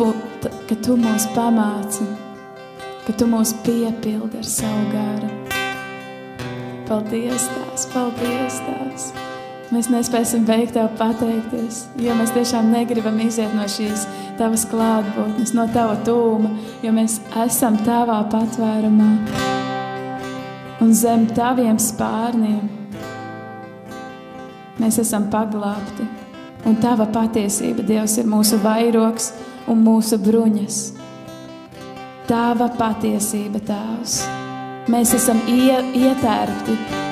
ka 0.70 0.78
tu 0.80 0.96
mūs 0.96 1.26
pamāci, 1.36 2.08
ka 3.04 3.16
Tu 3.20 3.28
mūs 3.28 3.52
piepildi 3.66 4.40
ar 4.40 4.48
savu 4.48 4.88
garu. 4.94 5.34
Paldies, 6.88 7.50
Tēvs, 7.52 7.88
paldies, 7.92 8.64
Tēvs, 8.64 9.12
Mēs 9.74 9.88
nespēsim 9.90 10.44
beigt 10.46 10.76
tev 10.78 10.92
pateikties, 10.96 11.82
jo 12.00 12.14
mēs 12.16 12.32
tiešām 12.36 12.70
negribam 12.72 13.18
iziet 13.20 13.52
no 13.58 13.66
šīs 13.68 14.06
tavas 14.38 14.64
klātbūtnes, 14.70 15.56
no 15.58 15.66
tava 15.74 15.98
tūma, 16.06 16.54
jo 16.86 16.94
mēs 16.96 17.18
esam 17.44 17.82
tavā 17.84 18.22
patvērumā 18.32 19.10
un 20.86 20.96
zem 20.96 21.26
taviem 21.34 21.82
spārniem. 21.82 22.75
Mēs 24.82 25.00
esam 25.00 25.30
paglābti, 25.32 26.06
un 26.68 26.76
tava 26.84 27.08
patiesība, 27.08 27.86
Dievs, 27.88 28.18
ir 28.20 28.28
mūsu 28.28 28.60
vairogs 28.64 29.32
un 29.72 29.84
mūsu 29.86 30.20
bruņas. 30.20 30.82
Tava 32.28 32.68
patiesība, 32.76 33.62
Tēvs. 33.66 34.20
Mēs 34.92 35.16
esam 35.18 35.40
ie, 35.50 35.80
ietērpti 35.98 37.04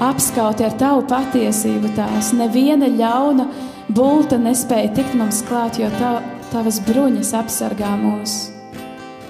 apskauti 0.00 0.64
ar 0.64 0.74
tavu 0.80 1.04
patiesību. 1.10 1.92
Tās 1.96 2.32
neviena 2.36 2.88
ļauna 2.88 3.46
bulta 3.92 4.38
nespēja 4.40 4.94
tikt 4.96 5.16
mums 5.18 5.42
klāt, 5.48 5.78
jo 5.80 5.90
tav, 5.98 6.22
tavas 6.54 6.80
bruņas 6.88 7.34
apsargā 7.42 7.92
mūs. 8.00 8.38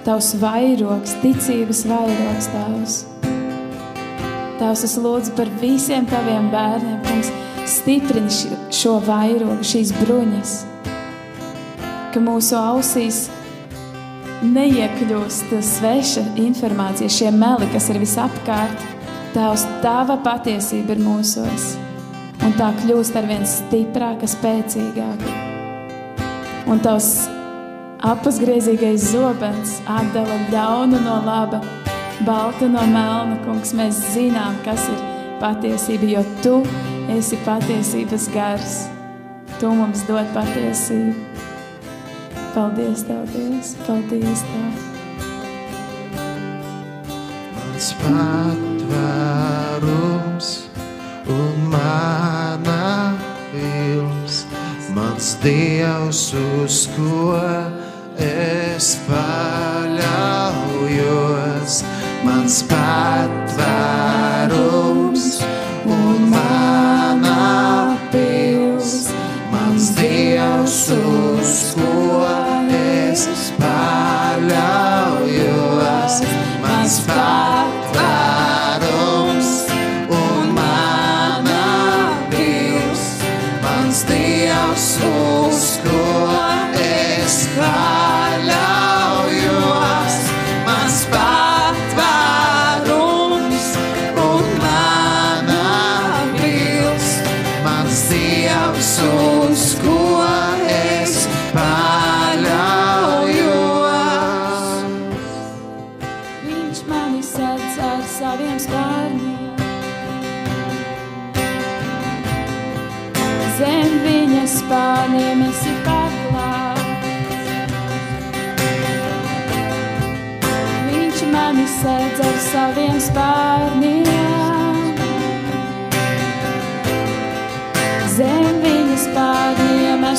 Tavs 0.07 0.33
vairogs, 0.41 1.17
ticības 1.25 1.85
vairogs, 1.91 2.49
tavs. 2.55 2.99
Tavs 4.61 4.85
es 4.87 4.97
lūdzu 5.01 5.35
par 5.37 5.51
visiem 5.61 6.07
taviem 6.09 6.49
bērniem, 6.53 7.01
kungs, 7.09 7.33
stiprini 7.71 8.31
šo 8.75 8.99
vairogu, 9.07 9.65
šīs 9.67 9.93
bruņas, 10.01 10.55
ka 12.15 12.23
mūsu 12.23 12.57
ausīs 12.59 13.29
neiekļūst 14.43 15.53
sveša 15.65 16.25
informācija, 16.41 17.11
šie 17.13 17.31
meli, 17.35 17.69
kas 17.75 17.91
ir 17.93 18.01
visapkārt, 18.03 18.89
Tēvs, 19.31 19.63
Tava 19.79 20.17
patiesība 20.25 20.97
ir 20.97 21.05
mūsos, 21.05 21.77
un 22.43 22.57
tā 22.59 22.73
kļūst 22.81 23.19
ar 23.21 23.29
vien 23.31 23.45
stiprāka, 23.47 24.27
spēcīgāka. 24.27 25.37
Un 26.71 26.83
Tavs 26.83 27.29
apgriezīgais 28.07 29.13
zobens 29.13 29.77
atdala 29.87 30.41
ļaunu 30.51 31.05
no 31.05 31.21
laba, 31.27 31.63
baltu 32.27 32.69
no 32.73 32.83
melna. 32.91 33.39
Kungs, 33.45 33.75
mēs 33.77 34.03
zinām, 34.17 34.59
kas 34.67 34.89
ir 34.91 35.10
patiesība, 35.41 36.09
jo 36.15 36.25
Tu 36.45 36.55
esi 37.17 37.41
patiesības 37.47 38.29
gars. 38.35 38.79
Tu 39.61 39.69
mums 39.69 40.07
dod 40.09 40.29
patiesību. 40.37 41.15
Paldies, 42.55 43.05
Tev, 43.07 43.29
Dievs! 43.31 43.77
Paldies, 43.87 44.43
Tev! 44.51 44.75
Mans 47.55 47.95
pat 48.03 48.71
patvērums 48.91 50.49
un 51.31 51.69
mana 51.71 53.15
pilns, 53.53 54.47
mans 54.95 55.37
Dievs, 55.45 56.35
uz 56.35 56.89
ko 56.97 57.39
es 58.19 58.99
paļaujos, 59.07 60.03
mans 62.27 62.63
patvērums 62.71 64.30
un 65.87 66.31
mana 66.31 67.97
pils, 68.13 69.09
mans 69.53 69.91
Dievs, 69.97 70.91
uz 70.97 71.75
ko 71.77 72.27
es 72.77 73.53
paļaujos, 73.61 74.55
mans 76.65 76.95
patvērums. 77.09 77.81
saviem 87.61 88.10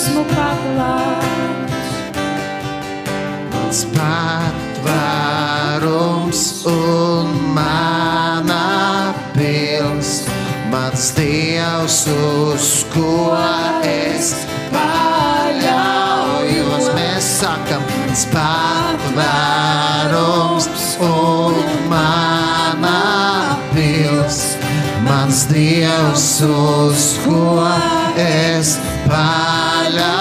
esmu 0.01 0.23
paklāts. 0.31 1.89
Mans 3.53 3.81
patvērums 3.93 5.05
un 6.71 7.27
mana 7.53 9.13
pils, 9.35 10.11
mans 10.73 11.03
dievs, 11.13 11.97
uz 12.09 12.69
ko 12.95 13.37
es 13.85 14.33
paļaujos. 14.73 15.75
Mēs 16.97 17.25
sakam, 17.43 17.83
mans 17.91 18.23
patvērums 18.33 19.05
un 21.11 21.55
mana 21.93 23.01
pils, 23.75 24.39
mans 25.05 25.45
dievs, 25.53 26.41
uz 26.49 27.21
ko 27.27 27.61
es 28.17 28.73
paļaujos, 28.81 28.90
Pala. 29.11 30.20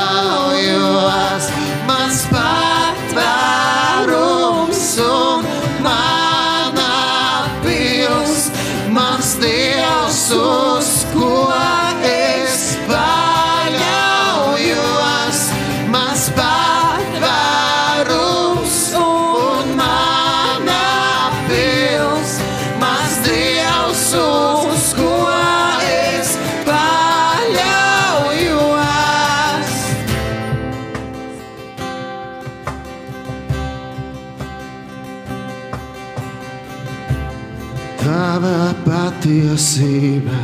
Patiesība 39.70 40.38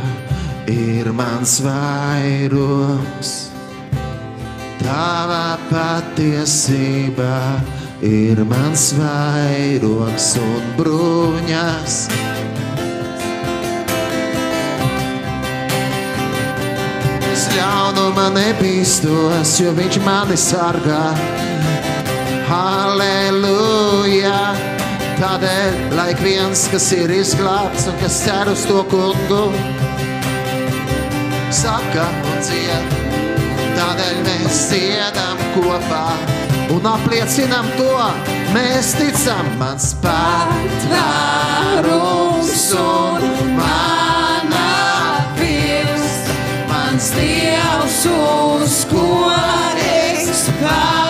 ir 0.71 1.11
mans 1.11 1.59
vairogs. 1.59 3.31
Tava 4.79 5.57
patiesība 5.67 7.59
ir 8.01 8.39
mans 8.47 8.93
vairogs 8.95 10.29
un 10.39 10.63
bruņas. 10.77 11.97
Es 17.33 17.49
ļaunuma 17.51 18.29
nebīstos, 18.37 19.57
jo 19.59 19.75
viņš 19.75 19.99
mani 20.07 20.39
sargā. 20.39 21.03
Halleluja! 22.47 24.76
Tādēļ, 25.17 25.97
lai 25.97 26.11
viens, 26.21 26.67
kas 26.69 26.91
ir 26.93 27.09
izglābts 27.09 27.87
un 27.89 27.95
kas 27.97 28.19
cer 28.21 28.45
uz 28.51 28.61
to 28.69 28.83
kungu, 28.91 29.49
saka 31.57 32.05
un 32.21 32.37
dzied. 32.45 32.85
Tādēļ 33.79 34.15
mēs 34.27 34.59
dziedam 34.69 35.41
kopā 35.55 36.05
un 36.75 36.85
apliecinam 36.91 37.65
to. 37.79 37.97
Mēs 38.53 38.93
ticam, 38.99 39.45
mans 39.57 39.97
patvērums 40.05 40.93
un 42.77 43.21
mana 43.57 44.69
pils, 45.41 46.29
mans 46.69 47.09
dievs, 47.17 48.05
uz 48.13 48.85
ko 48.93 49.33
es 49.33 50.45
paļaujos. 50.61 51.06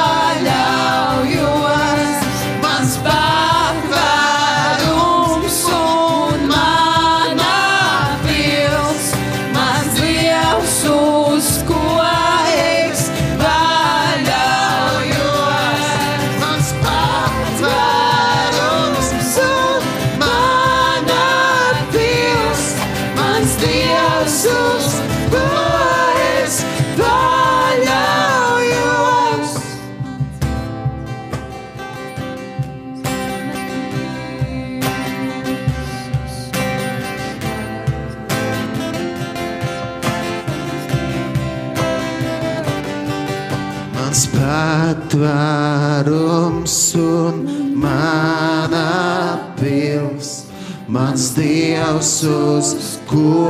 tvērums 45.17 46.77
un 47.01 47.35
mana 47.81 49.39
pils. 49.57 50.45
Mans 50.87 51.33
Dievs, 51.35 52.23
uz 52.23 52.67
ko 53.09 53.49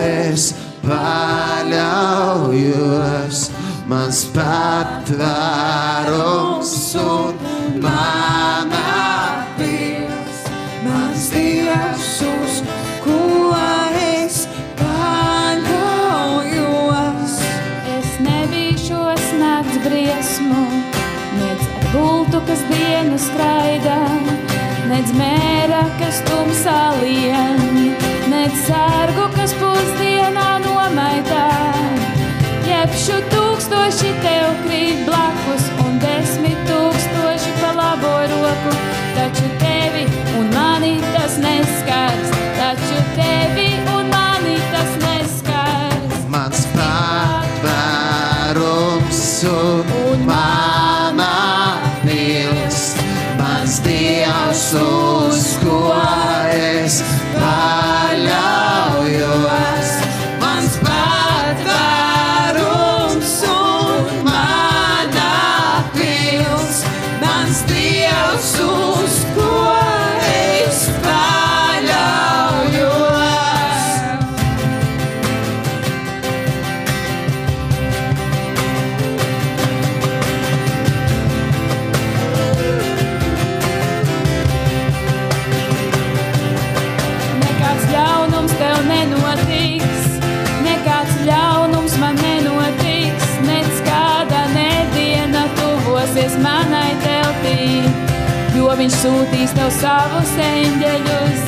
es 0.00 0.54
paļaujos, 0.86 1.78
mans 3.90 4.24
patvērums 4.36 5.34
un 7.02 7.34
mana 7.82 8.38
pils. 8.46 8.57
kas 22.48 22.62
dienu 22.70 23.16
skraida, 23.20 23.96
nec 24.88 25.10
mēra, 25.18 25.82
kas 26.00 26.22
tumsā 26.24 26.76
lien, 27.02 27.58
nec 28.32 28.54
sērgu, 28.64 29.26
kas 29.34 29.52
pusdienā 29.60 30.46
nomaitā. 30.64 31.44
Jebšu 32.64 33.18
tūkstoši 33.34 34.14
tev 34.24 34.48
krīt 34.64 35.04
blakus 35.10 35.68
un 35.84 36.00
desmit 36.00 36.64
tūkstoši 36.70 37.52
pa 37.60 37.74
labo 37.82 38.14
roku, 38.32 38.74
taču 39.18 39.52
tevi 39.60 40.08
un 40.40 40.48
mani 40.56 40.96
tas 41.12 41.36
neskars, 41.44 42.32
taču 42.56 43.04
tevi. 43.12 43.47
sūtīs 98.98 99.54
tev 99.54 99.70
de 100.82 100.96
luz. 101.06 101.47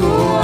Lord. 0.00 0.37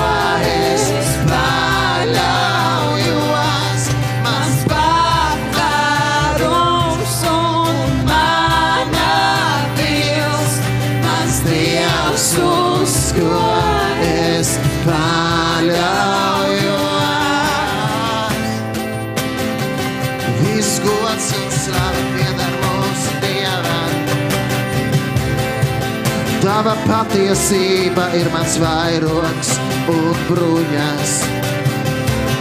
Tava 26.65 26.81
patiesība 26.89 28.07
ir 28.17 28.31
mans 28.33 28.55
vairogs 28.57 29.51
un 29.93 30.15
bruņas. 30.31 31.13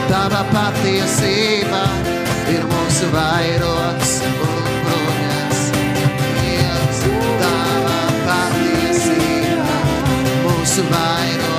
Tava 0.07 0.45
patiesība 0.47 1.81
ir 2.55 2.63
mūsu 2.71 3.12
vairogs 3.12 4.13
un 4.31 4.69
bruņas. 4.88 5.65
Tava 7.43 7.99
patiesība 8.29 9.81
mūsu 10.45 10.88
vairogs. 10.88 11.52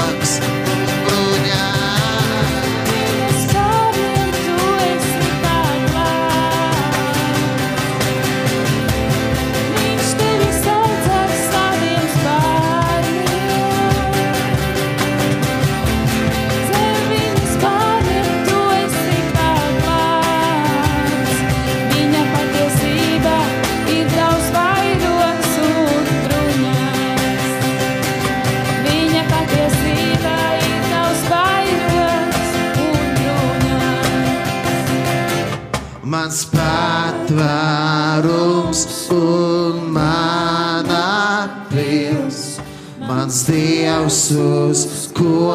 Dievs, 43.49 44.31
uz 44.39 45.09
ko 45.17 45.55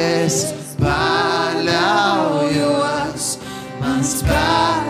es 0.00 0.54
paļaujos, 0.80 1.64
mans 3.80 4.12
patvērums 4.22 4.85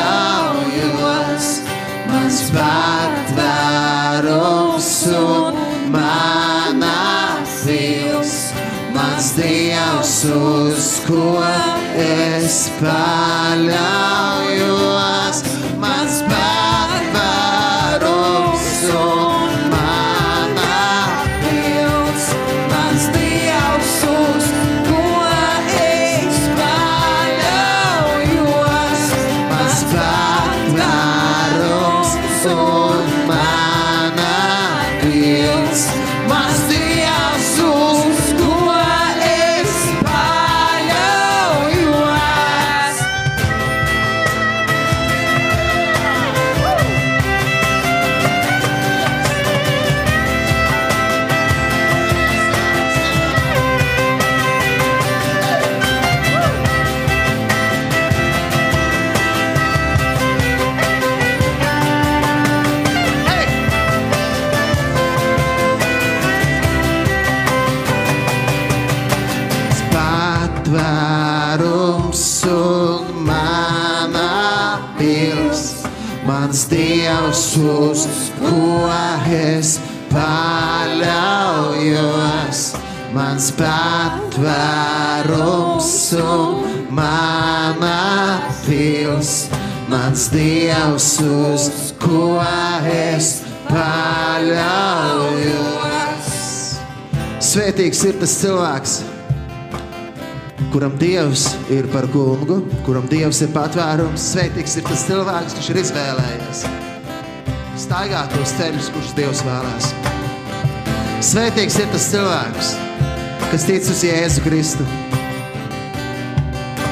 mans 2.11 2.39
patvērums 2.57 4.09
un 5.21 5.55
mana 5.95 6.97
pils, 7.67 8.35
mans 8.97 9.27
dievs, 9.39 10.15
uz 10.35 10.87
ko 11.07 11.43
es 12.03 12.57
paļaujos, 12.83 14.36
mans 76.47 76.69
dievs, 76.71 77.57
uz 77.59 78.07
ko 78.39 78.87
es 79.35 79.81
paļaujos, 80.13 81.19
mans 83.17 83.49
patvērums 83.59 84.55
un 86.23 86.87
mana 86.95 88.39
pils, 88.63 89.51
mans 89.91 90.31
dievs, 90.31 91.19
uz 91.27 91.67
ko 91.99 92.39
es 92.95 93.43
paļaujos. 93.67 94.71
Svētīgs 97.43 98.07
ir 98.07 98.15
tas 98.23 98.39
cilvēks, 98.39 99.03
kuram 100.77 100.99
Dievs 101.01 101.49
ir 101.73 101.89
par 101.89 102.05
kungu, 102.13 102.61
kuram 102.85 103.09
Dievs 103.09 103.41
ir 103.41 103.49
patvērums. 103.57 104.33
Svētīgs 104.35 104.77
ir 104.77 104.85
tas 104.85 105.07
cilvēks, 105.09 105.57
kurš 105.57 105.73
ir 105.73 105.87
izvēlējies 105.87 106.67
staigāt 107.87 108.33
tos 108.35 108.53
ceļus, 108.59 108.91
kurus 108.93 109.15
Dievs 109.17 109.41
vēlēs. 109.47 109.89
Svētīgs 111.25 111.79
ir 111.81 111.89
tas 111.93 112.09
cilvēks, 112.13 112.71
kas 113.53 113.67
tic 113.69 113.89
uz 113.93 114.05
Jēzu 114.05 114.45
Kristu. 114.45 114.87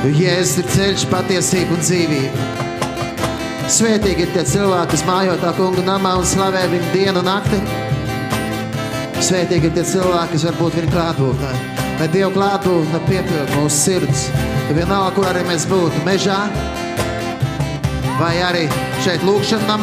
Jo 0.05 0.13
Jēzus 0.17 0.59
ir 0.63 0.73
ceļš, 0.75 1.07
patiesība 1.13 1.77
un 1.77 1.85
dzīvība. 1.85 2.49
Svētīgi 3.75 4.27
ir 4.27 4.35
tie 4.35 4.49
cilvēki, 4.49 4.93
kas 4.93 5.07
mājo 5.09 5.39
tā 5.45 5.55
kungu 5.57 5.85
namā 5.85 6.19
un 6.21 6.29
slavē 6.29 6.67
viņu 6.73 6.91
dienu 6.97 7.25
un 7.25 7.31
nakti. 7.33 7.63
Svētīgi 9.25 9.71
ir 9.71 9.79
tie 9.79 9.89
cilvēki, 9.95 10.37
kas 10.37 10.51
var 10.51 10.61
būt 10.61 10.79
viņa 10.81 10.93
klātbūtnē. 10.93 11.84
Lai 12.01 12.09
Dieva 12.11 12.31
klātbūtne 12.35 13.01
piepilda 13.07 13.55
mūsu 13.55 13.77
sirds. 13.77 14.27
Vienalga, 14.75 15.13
kur 15.15 15.29
arī 15.31 15.45
mēs 15.47 15.67
būtu 15.71 16.01
mežā, 16.07 16.41
vai 18.19 18.35
arī 18.43 18.65
šeit 19.05 19.23
lūkšanā 19.27 19.77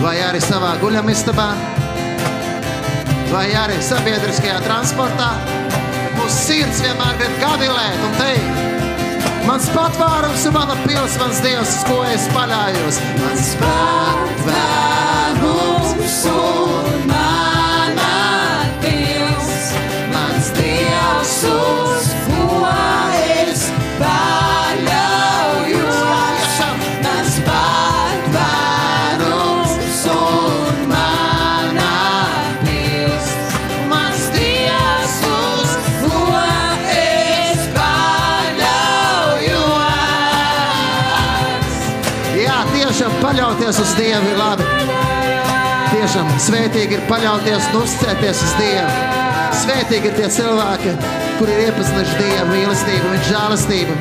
vai 0.00 0.16
arī 0.20 0.40
savā 0.44 0.74
guļamistabā, 0.80 1.46
vai 3.32 3.46
arī 3.64 3.78
sabiedriskajā 3.82 4.60
transportā. 4.64 5.30
Mūsu 6.16 6.36
sirds 6.36 6.82
vienmēr 6.84 7.18
grib 7.20 7.40
gavilēt 7.42 8.06
un 8.06 8.14
teikt, 8.20 8.62
mans 9.48 9.68
patvērums 9.74 10.46
un 10.48 10.56
mana 10.56 10.78
pils, 10.84 11.18
mans 11.22 11.42
dievs, 11.44 11.76
uz 11.80 11.90
ko 11.90 12.00
es 12.12 12.30
paļājos. 12.36 13.02
Mans 13.24 13.52
patvērums 13.62 14.25
paļauties 43.66 43.82
uz 43.82 43.94
Dievu 43.98 44.28
ir 44.30 44.36
labi. 44.38 44.64
Tiešām 45.90 46.28
svētīgi 46.38 46.94
ir 46.94 47.00
paļauties 47.08 47.64
un 47.72 47.80
uzticēties 47.80 48.42
uz 48.46 48.52
Dievu. 48.60 48.92
Svētīgi 49.58 50.06
ir 50.06 50.14
tie 50.14 50.28
cilvēki, 50.36 50.92
kuri 51.40 51.56
ir 51.56 51.62
iepazinuši 51.64 52.20
Dievu 52.20 52.46
mīlestību, 52.52 53.10
viņa 53.10 53.26
žēlastību. 53.26 53.96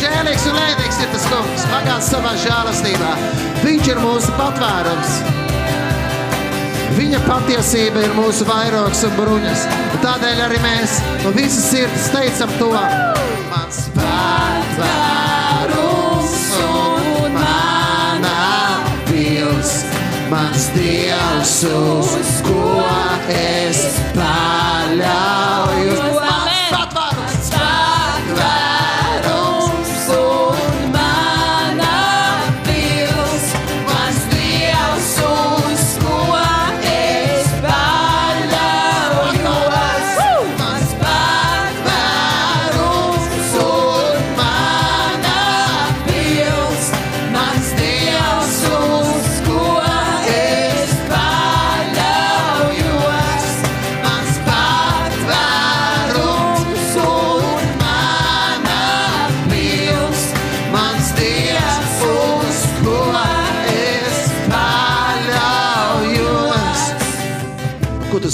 Žēlīgs 0.00 0.48
un 0.50 0.58
lēnīgs 0.58 1.00
ir 1.04 1.12
tas 1.14 1.28
kungs, 1.30 1.66
bagāts 1.70 2.10
savā 2.10 2.34
žēlastībā. 2.42 3.14
Viņš 3.62 3.90
ir 3.92 4.02
mūsu 4.02 4.34
patvērums. 4.40 5.14
Viņa 6.98 7.22
patiesība 7.28 8.02
ir 8.08 8.18
mūsu 8.18 8.48
vairogs 8.50 9.06
un 9.06 9.14
bruņas. 9.20 9.68
Tādēļ 10.02 10.46
arī 10.48 10.58
mēs 10.66 10.98
no 11.22 11.36
visas 11.38 11.70
sirds 11.70 12.10
teicam 12.16 12.58
to. 12.58 12.72
Mans 20.34 20.66
dievs, 20.74 21.62
uz 21.70 22.42
ko 22.42 22.82
es 23.30 23.78
paļaujos. 24.16 26.23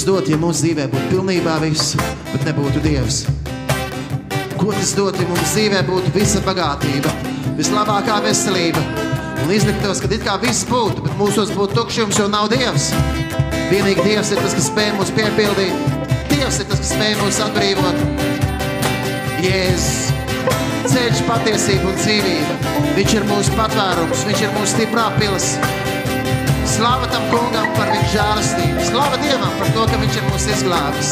Tas 0.01 0.07
dot, 0.09 0.29
ja 0.31 0.37
mūsu 0.39 0.63
dzīvē 0.63 0.87
būtu 0.89 1.09
pilnībā 1.11 1.59
viss, 1.61 1.91
bet 2.31 2.45
nebūtu 2.47 2.79
Dievs? 2.81 3.19
Ko 4.57 4.71
tas 4.73 4.95
dot, 4.97 5.17
ja 5.19 5.27
mums 5.29 5.51
dzīvē 5.51 5.83
būtu 5.85 6.09
visa 6.15 6.39
bagātība, 6.41 7.11
vislabākā 7.59 8.15
veselība? 8.25 8.81
Un 9.43 9.53
izliktos, 9.53 10.01
ka 10.01 10.09
it 10.09 10.23
kā 10.25 10.39
viss 10.41 10.65
būtu, 10.65 11.03
bet 11.05 11.13
mūsos 11.19 11.53
būtu 11.53 11.77
tukšums, 11.77 12.17
jo 12.17 12.25
nav 12.33 12.49
Dievs. 12.49 12.87
Vienīgi 13.69 14.07
Dievs 14.07 14.31
ir 14.33 14.41
tas, 14.41 14.55
kas 14.57 14.71
spēj 14.71 14.89
mūs 14.97 15.13
piepildīt. 15.19 15.85
Dievs 16.31 16.57
ir 16.63 16.71
tas, 16.71 16.81
kas 16.81 16.95
spēj 16.95 17.13
mūs 17.21 17.41
atbrīvot. 17.45 18.01
Jēzus, 19.45 20.09
ceļš, 20.95 21.21
patiesība 21.29 21.91
un 21.91 22.01
dzīvība. 22.01 22.57
Viņš 22.97 23.19
ir 23.19 23.29
mūsu 23.29 23.53
patvērums, 23.59 24.25
viņš 24.31 24.47
ir 24.47 24.57
mūsu 24.57 24.73
stiprā 24.79 25.11
pils. 25.21 25.53
Slava 26.73 27.11
tam 27.13 27.29
kungam 27.29 27.70
žēlastību. 28.11 28.85
Slava 28.89 29.19
Dievam 29.21 29.53
par 29.59 29.69
to, 29.75 29.85
ka 29.87 29.99
viņš 30.01 30.17
ir 30.19 30.25
mūs 30.27 30.47
izglābis. 30.55 31.11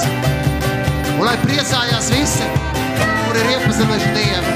Un 1.15 1.23
lai 1.27 1.35
priecājās 1.43 2.09
visi, 2.13 2.47
kur 3.25 3.39
ir 3.39 3.51
iepazinuši 3.55 4.11
Dievu. 4.17 4.55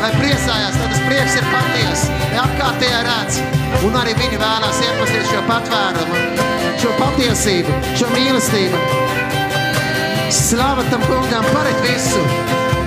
Lai 0.00 0.10
priecājās, 0.16 0.76
tad 0.80 0.92
tas 0.92 1.02
prieks 1.04 1.36
ir 1.36 1.46
patiesa, 1.52 2.18
lai 2.32 2.40
apkārtējā 2.44 3.00
redz. 3.04 3.40
Un 3.86 3.96
arī 4.00 4.14
viņi 4.18 4.40
vēlās 4.40 4.80
iepazīt 4.86 5.28
šo 5.28 5.42
patvērumu, 5.48 6.22
šo 6.80 6.94
patiesību, 7.00 7.76
šo 8.00 8.08
mīlestību. 8.14 8.80
Slava 10.34 10.84
tam 10.88 11.04
kungam 11.08 11.48
parit 11.52 11.84
visu. 11.84 12.24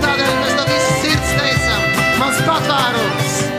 Tādēļ 0.04 0.38
mēs 0.42 0.58
no 0.58 0.70
visas 0.70 1.02
sirds 1.06 1.36
teicam, 1.38 1.90
mans 2.22 2.46
patvērums. 2.50 3.53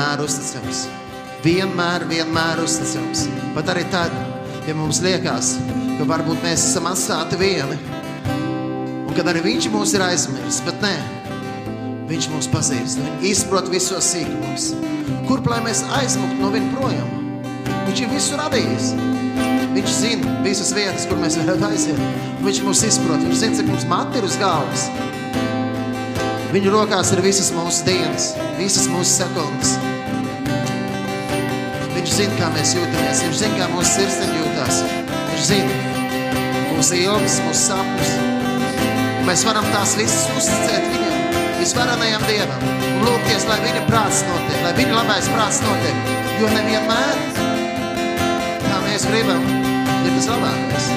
Vienmēr 0.00 0.22
uzticams. 0.24 0.86
Vienmēr, 1.44 2.04
vienmēr 2.08 2.60
uzticams. 2.62 3.26
Pat 3.52 3.68
arī 3.72 3.84
tad, 3.92 4.12
ja 4.64 4.74
mums 4.74 5.00
liekas, 5.04 5.58
ka 5.98 6.06
varbūt 6.08 6.40
mēs 6.44 6.64
esam 6.70 6.88
atstāti 6.88 7.36
vieni, 7.40 7.76
un 9.04 9.12
kad 9.16 9.28
arī 9.28 9.42
viņš 9.44 9.68
mūs 9.74 9.92
ir 9.96 10.04
aizmirsis, 10.06 10.62
bet 10.64 10.80
nē, 10.80 10.94
viņš 12.08 12.30
mūs 12.32 12.48
pazīst, 12.52 13.02
viņš 13.02 13.28
izprot 13.28 13.68
visos 13.68 14.08
sīkumos. 14.14 14.70
Kurp 15.28 15.50
lai 15.52 15.60
mēs 15.66 15.84
aizmuktu 15.98 16.40
no 16.40 16.52
viņa 16.54 16.72
projām? 16.78 17.12
Viņš 17.90 18.04
ir 18.06 18.12
visu 18.14 18.40
radījis. 18.40 18.94
Viņš 19.70 19.92
zina 20.00 20.38
visas 20.42 20.72
vietas, 20.74 21.04
kur 21.06 21.20
mēs 21.20 21.36
varētu 21.42 21.68
aiziet. 21.68 22.00
Viņš 22.40 22.64
mūs 22.64 22.86
izprot, 22.88 23.20
viņš 23.20 23.44
zina, 23.44 23.60
cik 23.60 23.68
mums 23.68 23.86
mati 23.90 24.18
ir 24.18 24.26
uz 24.26 24.40
galvas. 24.40 24.88
Viņa 26.50 26.74
rokās 26.74 27.12
ir 27.14 27.22
visas 27.22 27.52
mūsu 27.54 27.86
dienas, 27.86 28.32
visas 28.58 28.90
mūsu 28.90 29.20
sekundes. 29.20 29.78
Viņš 32.00 32.12
zina, 32.16 32.32
kā 32.38 32.46
mēs 32.54 32.70
jūtamies, 32.72 33.18
viņš 33.26 33.40
zina, 33.42 33.56
kā 33.58 33.66
mūsu 33.74 33.90
sirsniņa 33.98 34.36
jūtās. 34.38 34.76
Viņš 35.28 35.42
zina 35.50 35.74
mūsu 36.70 36.96
ilgas, 36.96 37.34
mūsu 37.44 37.60
sapņus. 37.66 38.12
Mēs 39.26 39.42
varam 39.44 39.66
tās 39.68 39.92
visas 39.98 40.22
uzticēt 40.32 40.86
viņam, 40.94 41.18
visvarenajam 41.58 42.24
Dievam, 42.24 42.64
un 42.94 43.04
lūgties, 43.04 43.44
lai 43.50 43.58
viņa 43.66 43.82
prāts 43.90 44.22
notiek, 44.24 44.56
lai 44.64 44.72
viņa 44.78 44.96
labais 44.96 45.28
prāts 45.34 45.60
notiek. 45.66 46.08
Jo 46.40 46.48
nevienmēr, 46.54 47.20
kā 48.64 48.80
mēs 48.86 49.04
gribam, 49.10 49.44
ir 50.00 50.16
tas 50.16 50.30
labākais. 50.32 50.88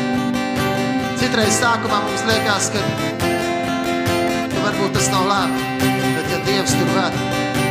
Citreiz 1.19 1.59
sākumā 1.59 1.99
mums 2.07 2.23
liekas, 2.31 2.71
ka 2.71 2.87
ka 4.55 4.67
varbūt 4.69 4.95
tas 4.95 5.11
nav 5.11 5.27
labi, 5.27 5.67
bet 5.83 6.31
ja 6.31 6.41
Dievs 6.47 6.79
tur 6.79 6.95
ved, 6.95 7.19
tad 7.19 7.62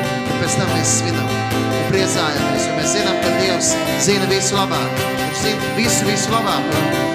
pēc 0.43 0.57
tam 0.59 0.71
mēs 0.75 0.93
svinam 0.99 1.29
un 1.31 1.83
priecājamies, 1.93 2.65
jo 2.67 2.73
mēs 2.75 2.95
zinām, 2.97 3.19
ka 3.23 3.31
Dievs 3.39 3.69
zina 4.03 4.27
visu 4.27 4.57
labāk. 4.57 5.03
Viņš 5.21 5.43
zina 5.45 5.69
visu, 5.77 6.07
visu 6.09 6.33
labāk. 6.33 6.73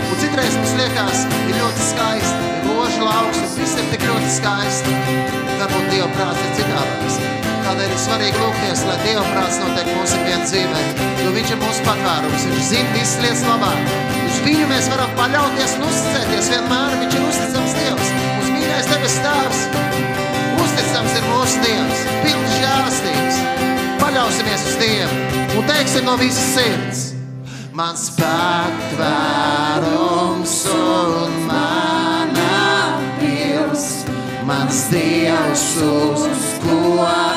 Un 0.08 0.22
citreiz 0.22 0.56
mums 0.56 0.76
liekas, 0.80 1.26
ir 1.42 1.58
ļoti 1.58 1.88
skaisti, 1.90 2.52
ir 2.54 2.70
loža 2.70 3.02
lauks, 3.04 3.42
un 3.44 3.52
viss 3.60 3.76
ir 3.76 3.90
tik 3.92 4.06
ļoti 4.08 4.30
skaisti. 4.38 4.96
Varbūt 5.60 5.90
Dieva 5.92 6.08
prāts 6.16 6.46
ir 6.46 6.54
citādāks. 6.62 7.18
Tādēļ 7.68 7.92
ir 7.92 8.00
svarīgi 8.06 8.40
lūgties, 8.46 8.86
lai 8.88 8.96
Dieva 9.04 9.26
prāts 9.34 9.60
notiek 9.60 9.92
mūsu 9.92 10.22
ikdienas 10.22 10.54
dzīvē, 10.54 10.86
jo 11.26 11.34
Viņš 11.36 11.52
ir 11.52 11.62
mūsu 11.66 11.84
patvērums, 11.90 12.48
Viņš 12.54 12.70
zina 12.70 12.96
visas 12.96 13.18
lietas 13.26 13.44
labāk. 13.50 13.92
Uz 14.24 14.40
Viņu 14.48 14.72
mēs 14.72 14.88
varam 14.94 15.12
paļauties 15.20 15.76
un 15.82 15.90
uzticēties 15.90 16.54
vienmēr, 16.56 16.96
Viņš 17.04 17.20
ir 17.20 17.28
uzticams 17.34 17.78
Dievs, 17.82 18.16
uz 18.38 18.56
mīļais 18.56 18.90
debes 18.94 19.20
stāvs. 19.20 19.87
Uzticams 20.78 21.14
ir 21.18 21.24
mūsu 21.26 21.58
Dievs, 21.64 22.02
pilns 22.22 22.52
žēlastības. 22.62 23.38
Paļausimies 23.98 24.62
uz 24.70 24.76
Dievu 24.78 25.16
un 25.58 25.64
teiksim 25.66 26.04
no 26.06 26.14
visas 26.22 26.48
sirds. 26.54 27.00
Mans 27.78 28.04
patvērums 28.18 29.46
un 30.76 31.32
mana 31.50 32.62
pils, 33.18 33.86
mans 34.46 34.78
Dievs, 34.94 35.66
uz 35.82 36.46
ko. 36.62 37.37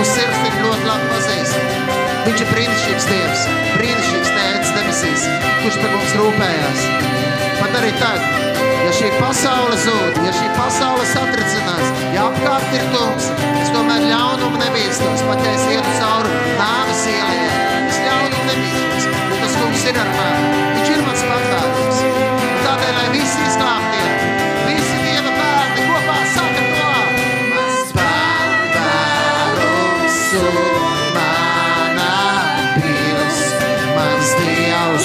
Mūsu 0.00 0.14
sirds 0.16 0.38
tik 0.40 0.54
ļoti 0.64 0.86
labi 0.88 1.08
pazīst. 1.10 1.56
Viņš 2.24 2.38
ir 2.40 2.46
brīnišķīgs 2.54 3.06
Dievs, 3.10 3.40
brīnišķīgs 3.74 4.30
Tēvs 4.32 4.70
debesīs, 4.72 5.26
kurš 5.58 5.76
par 5.82 5.92
mums 5.92 6.14
rūpējās. 6.16 6.84
Pat 7.58 7.76
arī 7.82 7.90
tad, 7.98 8.24
ja 8.86 8.94
šī 8.96 9.10
pasaule 9.18 9.76
zūd, 9.82 10.22
ja 10.24 10.32
šī 10.38 10.48
pasaule 10.56 11.04
satricinās, 11.10 11.92
ja 12.16 12.24
apkārt 12.30 12.72
ir 12.78 12.88
tums, 12.94 13.28
es 13.60 13.74
tomēr 13.76 14.08
ļaunumu 14.08 14.64
nebīstos, 14.64 15.26
pat 15.28 15.44
ja 15.44 15.52
es 15.58 15.68
ietu 15.76 15.94
cauri 16.00 16.32
nāves 16.62 17.06
ielai, 17.12 17.38
es 17.84 18.00
ļaunumu 18.06 18.48
nebīstos, 18.54 19.10
jo 19.12 19.42
tas 19.44 19.60
kungs 19.60 19.88
ir 19.92 20.00
ar 20.00 20.14
mani, 20.16 20.66
viņš 20.78 20.94
ir 20.96 21.08
mans 21.10 21.28
patvērums. 21.28 22.04
Tādēļ, 22.64 22.96
lai 23.02 23.08
visi 23.18 23.48
izglābti 23.50 23.99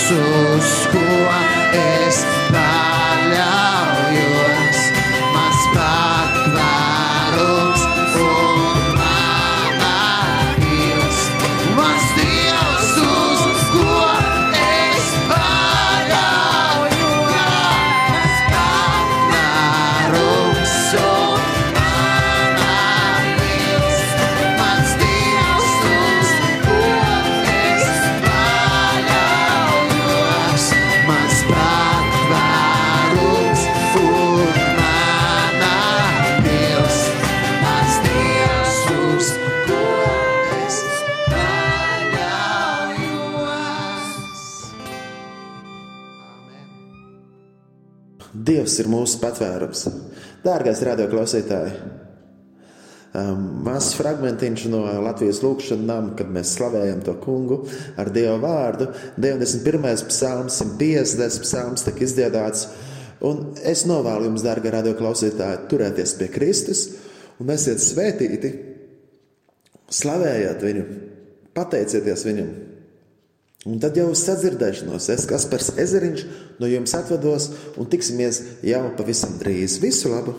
Jesuskoa 0.06 1.39
ez 1.74 2.26
da 2.53 2.64
Jēzus 48.76 48.84
ir 48.84 48.89
mūsu 48.91 49.19
patvērums. 49.21 49.86
Dārgais 50.43 50.82
radioklausītāji, 50.84 51.76
um, 53.15 53.45
mazs 53.63 53.95
fragmentiņš 53.95 54.65
no 54.69 54.84
Latvijas 55.05 55.41
lūkšanām, 55.43 56.15
kad 56.17 56.28
mēs 56.28 56.55
slavējam 56.57 57.01
to 57.05 57.15
kungu 57.23 57.63
ar 57.97 58.11
Dieva 58.11 58.38
vārdu. 58.41 58.89
91. 59.17 60.09
psalms, 60.09 60.59
150. 60.59 61.41
psalms 61.45 61.86
tiek 61.88 62.03
izdziedāts. 62.03 62.67
Un 63.26 63.55
es 63.63 63.86
novēlu 63.88 64.28
jums, 64.28 64.43
dārgais 64.43 64.76
radioklausītāji, 64.76 65.65
turēties 65.71 66.17
pie 66.19 66.28
Kristus 66.30 66.89
un 67.39 67.49
esiet 67.55 67.80
svētīti. 67.80 68.51
Slavējiet 69.95 70.63
viņu, 70.65 70.84
pateicieties 71.55 72.26
viņam, 72.28 72.51
Un 73.66 73.80
tad 73.82 73.95
jau 73.97 74.11
uz 74.13 74.22
sadzirdēšanos 74.28 75.07
es, 75.09 75.24
Kaspars 75.26 75.72
Ezeriņš, 75.82 76.26
no 76.61 76.68
jums 76.70 76.93
atvados 76.93 77.47
un 77.82 77.89
tiksimies 77.89 78.41
jau 78.61 78.84
pavisam 78.97 79.39
drīz. 79.41 79.80
Visu 79.82 80.13
labu! 80.13 80.36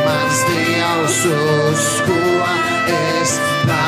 Mans 0.00 0.38
Dievs, 0.46 1.18
uz 1.34 1.84
ko 2.06 2.20
es 2.94 3.34
tā 3.66 3.79